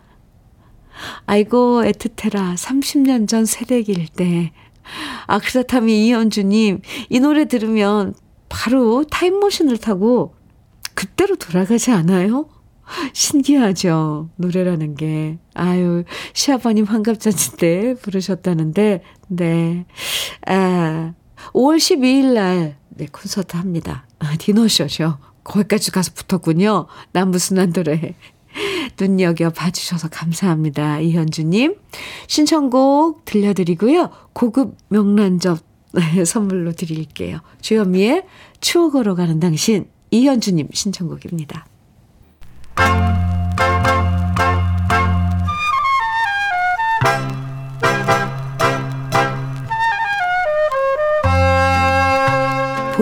아이고, 1.27 1.83
애틋해라. 1.83 2.55
30년 2.55 3.27
전 3.27 3.45
새댁일 3.45 4.07
때. 4.07 4.53
아, 5.27 5.41
그렇다면 5.41 5.89
이현주님, 5.89 6.83
이 7.11 7.19
노래 7.19 7.47
들으면 7.47 8.15
바로 8.49 9.03
타임머신을 9.03 9.79
타고 9.79 10.37
그때로 10.95 11.35
돌아가지 11.35 11.91
않아요? 11.91 12.49
신기하죠. 13.13 14.31
노래라는 14.37 14.95
게. 14.95 15.39
아유, 15.55 16.05
시아버님 16.35 16.85
환갑잔치 16.85 17.57
때 17.57 17.95
부르셨다는데, 18.01 19.03
네. 19.27 19.87
아, 20.47 21.15
5월 21.53 21.79
12일 21.79 22.35
날, 22.35 22.77
네, 22.91 23.07
콘서트 23.11 23.57
합니다. 23.57 24.07
아, 24.21 24.37
디너쇼죠. 24.37 25.32
거기까지 25.45 25.91
가서 25.91 26.13
붙었군요. 26.15 26.87
남부순환도로에. 27.13 28.15
눈여겨 29.01 29.51
봐주셔서 29.51 30.09
감사합니다. 30.09 31.01
이현주님. 31.01 31.77
신청곡 32.27 33.25
들려드리고요. 33.25 34.11
고급 34.33 34.77
명란젓 34.89 35.65
선물로 36.27 36.73
드릴게요. 36.73 37.41
주현미의 37.61 38.25
추억으로 38.61 39.15
가는 39.15 39.41
당신. 39.41 39.87
이현주님 40.11 40.69
신청곡입니다. 40.73 41.67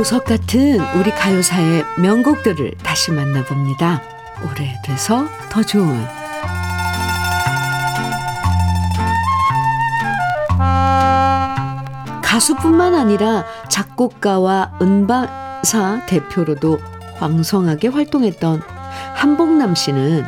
보석 0.01 0.25
같은 0.25 0.81
우리 0.97 1.11
가요사의 1.11 1.85
명곡들을 1.99 2.73
다시 2.83 3.11
만나봅니다. 3.11 4.01
오래돼서 4.43 5.27
더 5.51 5.63
좋은 5.63 6.07
가수뿐만 12.23 12.95
아니라 12.95 13.45
작곡가와 13.69 14.79
음반사 14.81 16.07
대표로도 16.07 16.79
왕성하게 17.21 17.89
활동했던 17.89 18.63
한복남 19.17 19.75
씨는 19.75 20.25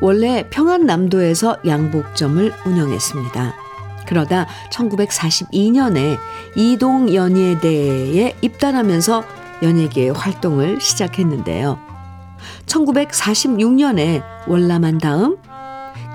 원래 0.00 0.48
평안남도에서 0.50 1.58
양복점을 1.64 2.52
운영했습니다. 2.66 3.63
그러다 4.06 4.46
1942년에 4.70 6.18
이동연예대에 6.56 8.36
입단하면서 8.40 9.24
연예계의 9.62 10.12
활동을 10.12 10.80
시작했는데요. 10.80 11.78
1946년에 12.66 14.22
월남한 14.46 14.98
다음 14.98 15.38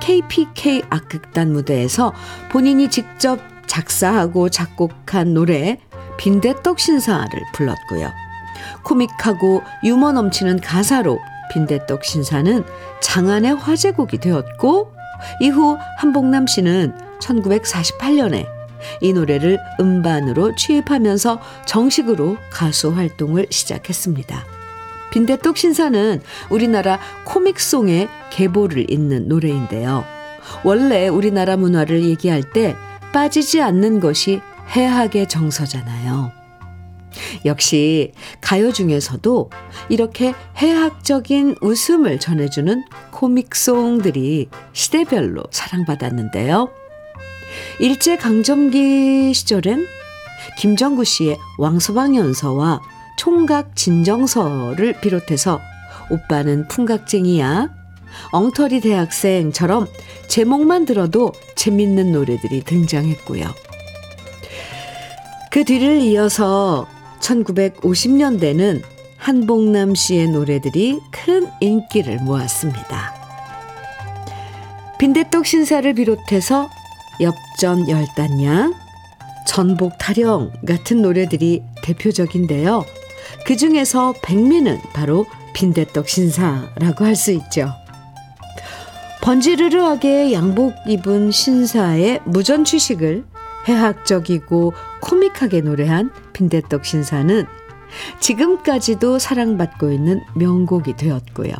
KPK 0.01 0.83
악극단 0.89 1.51
무대에서 1.51 2.13
본인이 2.51 2.89
직접 2.89 3.39
작사하고 3.67 4.49
작곡한 4.49 5.33
노래 5.33 5.79
빈대떡 6.17 6.79
신사를 6.79 7.29
불렀고요. 7.53 8.09
코믹하고 8.83 9.61
유머 9.83 10.11
넘치는 10.11 10.59
가사로 10.59 11.19
빈대떡 11.51 12.03
신사는 12.03 12.63
장안의 13.01 13.55
화제곡이 13.55 14.17
되었고 14.17 14.91
이후 15.41 15.77
한복남 15.97 16.47
씨는 16.47 17.08
1948년에 17.21 18.45
이 19.01 19.13
노래를 19.13 19.57
음반으로 19.79 20.55
취입하면서 20.55 21.39
정식으로 21.65 22.37
가수 22.49 22.89
활동을 22.91 23.47
시작했습니다. 23.49 24.45
빈대떡 25.11 25.57
신사는 25.57 26.21
우리나라 26.49 26.99
코믹송의 27.25 28.07
계보를 28.31 28.91
잇는 28.91 29.27
노래인데요. 29.27 30.05
원래 30.63 31.07
우리나라 31.07 31.57
문화를 31.57 32.03
얘기할 32.03 32.43
때 32.53 32.75
빠지지 33.11 33.61
않는 33.61 33.99
것이 33.99 34.41
해학의 34.69 35.27
정서잖아요. 35.27 36.31
역시 37.45 38.13
가요 38.39 38.71
중에서도 38.71 39.49
이렇게 39.89 40.33
해학적인 40.57 41.55
웃음을 41.61 42.19
전해주는 42.19 42.83
코믹송들이 43.11 44.49
시대별로 44.73 45.43
사랑받았는데요. 45.49 46.78
일제 47.79 48.17
강점기 48.17 49.33
시절엔 49.33 49.87
김정구 50.57 51.03
씨의 51.03 51.37
왕서방 51.57 52.15
연서와 52.15 52.81
총각 53.17 53.75
진정서를 53.75 54.99
비롯해서 55.01 55.59
오빠는 56.09 56.67
풍각쟁이야, 56.67 57.69
엉터리 58.31 58.81
대학생처럼 58.81 59.87
제목만 60.27 60.85
들어도 60.85 61.31
재밌는 61.55 62.11
노래들이 62.11 62.63
등장했고요. 62.63 63.45
그 65.51 65.63
뒤를 65.63 66.01
이어서 66.01 66.87
1950년대는 67.19 68.81
한복남 69.17 69.95
씨의 69.95 70.29
노래들이 70.29 70.99
큰 71.11 71.47
인기를 71.59 72.19
모았습니다. 72.19 73.13
빈대떡 74.97 75.45
신사를 75.45 75.93
비롯해서 75.93 76.69
엽전 77.21 77.89
열단양, 77.89 78.73
전복 79.47 79.97
타령 79.97 80.51
같은 80.67 81.01
노래들이 81.01 81.63
대표적인데요. 81.83 82.85
그 83.45 83.55
중에서 83.55 84.13
백미는 84.21 84.79
바로 84.93 85.25
빈대떡 85.53 86.07
신사라고 86.07 87.05
할 87.05 87.15
수 87.15 87.31
있죠. 87.31 87.71
번지르르하게 89.21 90.31
양복 90.33 90.73
입은 90.87 91.31
신사의 91.31 92.21
무전 92.25 92.63
취식을 92.63 93.25
해학적이고 93.67 94.73
코믹하게 95.01 95.61
노래한 95.61 96.11
빈대떡 96.33 96.85
신사는 96.85 97.45
지금까지도 98.19 99.19
사랑받고 99.19 99.91
있는 99.91 100.21
명곡이 100.35 100.95
되었고요. 100.95 101.53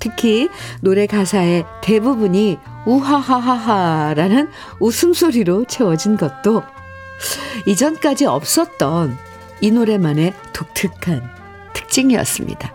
특히 0.00 0.48
노래 0.80 1.06
가사의 1.06 1.64
대부분이 1.82 2.58
우하하하하라는 2.86 4.48
웃음소리로 4.80 5.66
채워진 5.66 6.16
것도 6.16 6.62
이전까지 7.66 8.26
없었던 8.26 9.16
이 9.60 9.70
노래만의 9.70 10.32
독특한 10.52 11.22
특징이었습니다. 11.74 12.72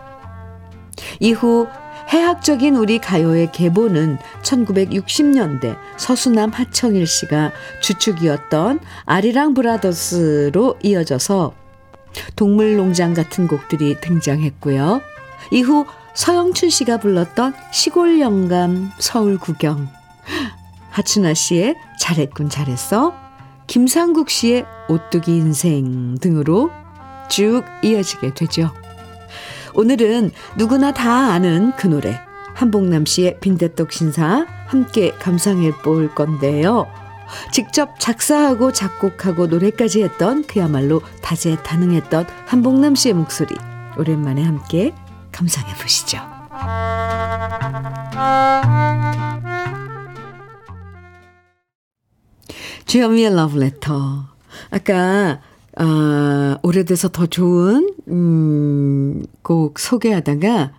이후 1.20 1.66
해학적인 2.08 2.76
우리 2.76 2.98
가요의 2.98 3.50
계보는 3.50 4.18
1960년대 4.42 5.76
서수남 5.96 6.50
하청일 6.50 7.06
씨가 7.06 7.52
주축이었던 7.80 8.78
아리랑 9.04 9.54
브라더스로 9.54 10.76
이어져서 10.82 11.52
동물농장 12.36 13.14
같은 13.14 13.48
곡들이 13.48 14.00
등장했고요. 14.00 15.00
이후 15.50 15.84
서영춘 16.16 16.70
씨가 16.70 16.96
불렀던 16.96 17.52
시골 17.72 18.20
영감 18.20 18.90
서울 18.98 19.38
구경, 19.38 19.86
하춘아 20.88 21.34
씨의 21.34 21.76
잘했군 22.00 22.48
잘했어, 22.48 23.14
김상국 23.66 24.30
씨의 24.30 24.64
오뚜기 24.88 25.36
인생 25.36 26.16
등으로 26.18 26.70
쭉 27.28 27.62
이어지게 27.82 28.32
되죠. 28.32 28.72
오늘은 29.74 30.30
누구나 30.56 30.94
다 30.94 31.32
아는 31.32 31.72
그 31.76 31.86
노래 31.86 32.18
한복남 32.54 33.04
씨의 33.04 33.38
빈대떡 33.40 33.92
신사 33.92 34.46
함께 34.68 35.10
감상해 35.18 35.70
볼 35.82 36.14
건데요. 36.14 36.86
직접 37.52 38.00
작사하고 38.00 38.72
작곡하고 38.72 39.48
노래까지 39.48 40.02
했던 40.02 40.44
그야말로 40.44 41.02
다재다능했던 41.20 42.26
한복남 42.46 42.94
씨의 42.94 43.12
목소리 43.12 43.54
오랜만에 43.98 44.42
함께 44.42 44.94
감상해 45.36 45.74
보시죠. 45.74 46.18
주현미의 52.86 53.34
러브레터. 53.34 54.28
아까 54.70 55.40
아, 55.78 56.56
오래돼서 56.62 57.08
더 57.08 57.26
좋은, 57.26 57.90
음, 58.08 59.26
곡 59.42 59.78
소개하다가, 59.78 60.72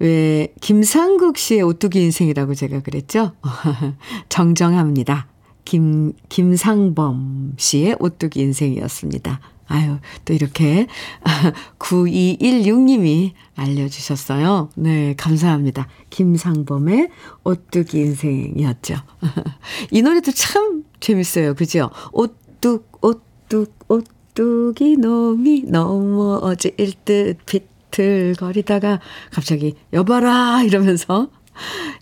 왜, 0.00 0.52
김상국 0.60 1.38
씨의 1.38 1.62
오뚜기 1.62 2.02
인생이라고 2.02 2.54
제가 2.54 2.80
그랬죠? 2.80 3.32
정정합니다. 4.28 5.28
김, 5.64 6.14
김상범 6.28 7.54
씨의 7.58 7.98
오뚜기 8.00 8.40
인생이었습니다. 8.40 9.38
아유, 9.70 9.98
또 10.24 10.34
이렇게 10.34 10.88
9216님이 11.78 13.32
알려주셨어요. 13.54 14.70
네, 14.74 15.14
감사합니다. 15.16 15.86
김상범의 16.10 17.08
오뚜기 17.44 17.96
인생이었죠. 17.96 18.96
이 19.92 20.02
노래도 20.02 20.32
참 20.32 20.82
재밌어요. 20.98 21.54
그죠? 21.54 21.90
오뚝, 22.12 22.98
오뚝, 23.00 23.72
오뚝이 23.86 24.96
놈이 24.96 25.66
넘어질 25.68 26.74
듯 27.04 27.38
비틀거리다가 27.46 29.00
갑자기 29.30 29.76
여봐라 29.92 30.64
이러면서 30.64 31.30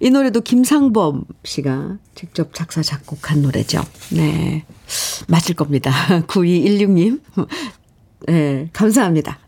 이 0.00 0.11
노래도 0.11 0.40
김상범 0.40 1.24
씨가 1.44 1.98
직접 2.14 2.54
작사, 2.54 2.82
작곡한 2.82 3.42
노래죠. 3.42 3.82
네. 4.11 4.64
맞을 5.28 5.54
겁니다. 5.54 5.92
9216님. 6.26 7.20
네, 8.26 8.68
감사합니다. 8.72 9.38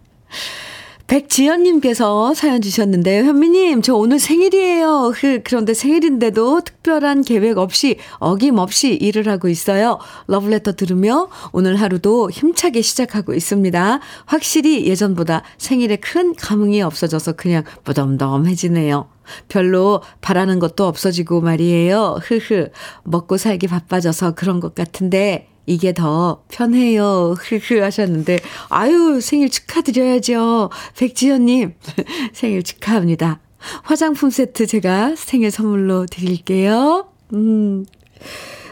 백지연님께서 1.10 2.34
사연 2.34 2.62
주셨는데요. 2.62 3.24
현미님, 3.24 3.82
저 3.82 3.96
오늘 3.96 4.20
생일이에요. 4.20 5.12
그런데 5.42 5.74
생일인데도 5.74 6.60
특별한 6.60 7.22
계획 7.22 7.58
없이 7.58 7.96
어김없이 8.20 8.94
일을 8.94 9.26
하고 9.26 9.48
있어요. 9.48 9.98
러브레터 10.28 10.74
들으며 10.74 11.28
오늘 11.50 11.74
하루도 11.74 12.30
힘차게 12.30 12.82
시작하고 12.82 13.34
있습니다. 13.34 13.98
확실히 14.24 14.86
예전보다 14.86 15.42
생일에 15.58 15.96
큰 15.96 16.32
감흥이 16.36 16.80
없어져서 16.80 17.32
그냥 17.32 17.64
무덤덤해지네요. 17.84 19.08
별로 19.48 20.02
바라는 20.20 20.60
것도 20.60 20.86
없어지고 20.86 21.40
말이에요. 21.40 22.20
흐흐. 22.22 22.68
먹고 23.02 23.36
살기 23.36 23.66
바빠져서 23.66 24.36
그런 24.36 24.60
것 24.60 24.76
같은데 24.76 25.49
이게 25.66 25.92
더 25.92 26.42
편해요. 26.48 27.34
흐흐 27.38 27.80
하셨는데, 27.80 28.40
아유, 28.68 29.20
생일 29.20 29.50
축하드려야죠. 29.50 30.70
백지연님, 30.96 31.74
생일 32.32 32.62
축하합니다. 32.62 33.40
화장품 33.82 34.30
세트 34.30 34.66
제가 34.66 35.14
생일 35.16 35.50
선물로 35.50 36.06
드릴게요. 36.06 37.08
음, 37.34 37.84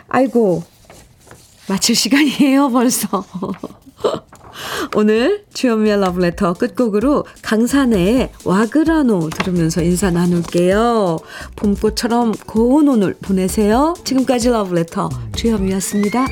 아이고, 0.08 0.64
마칠 1.68 1.94
시간이에요, 1.94 2.70
벌써. 2.70 3.24
오늘 4.96 5.44
주현미의 5.52 6.00
러브레터 6.00 6.54
끝곡으로 6.54 7.24
강산의 7.42 8.32
와그라노 8.44 9.30
들으면서 9.30 9.82
인사 9.82 10.10
나눌게요. 10.10 11.18
봄꽃처럼 11.56 12.32
고운 12.46 12.88
오늘 12.88 13.14
보내세요. 13.14 13.94
지금까지 14.04 14.48
러브레터 14.48 15.10
주현미였습니다. 15.36 16.26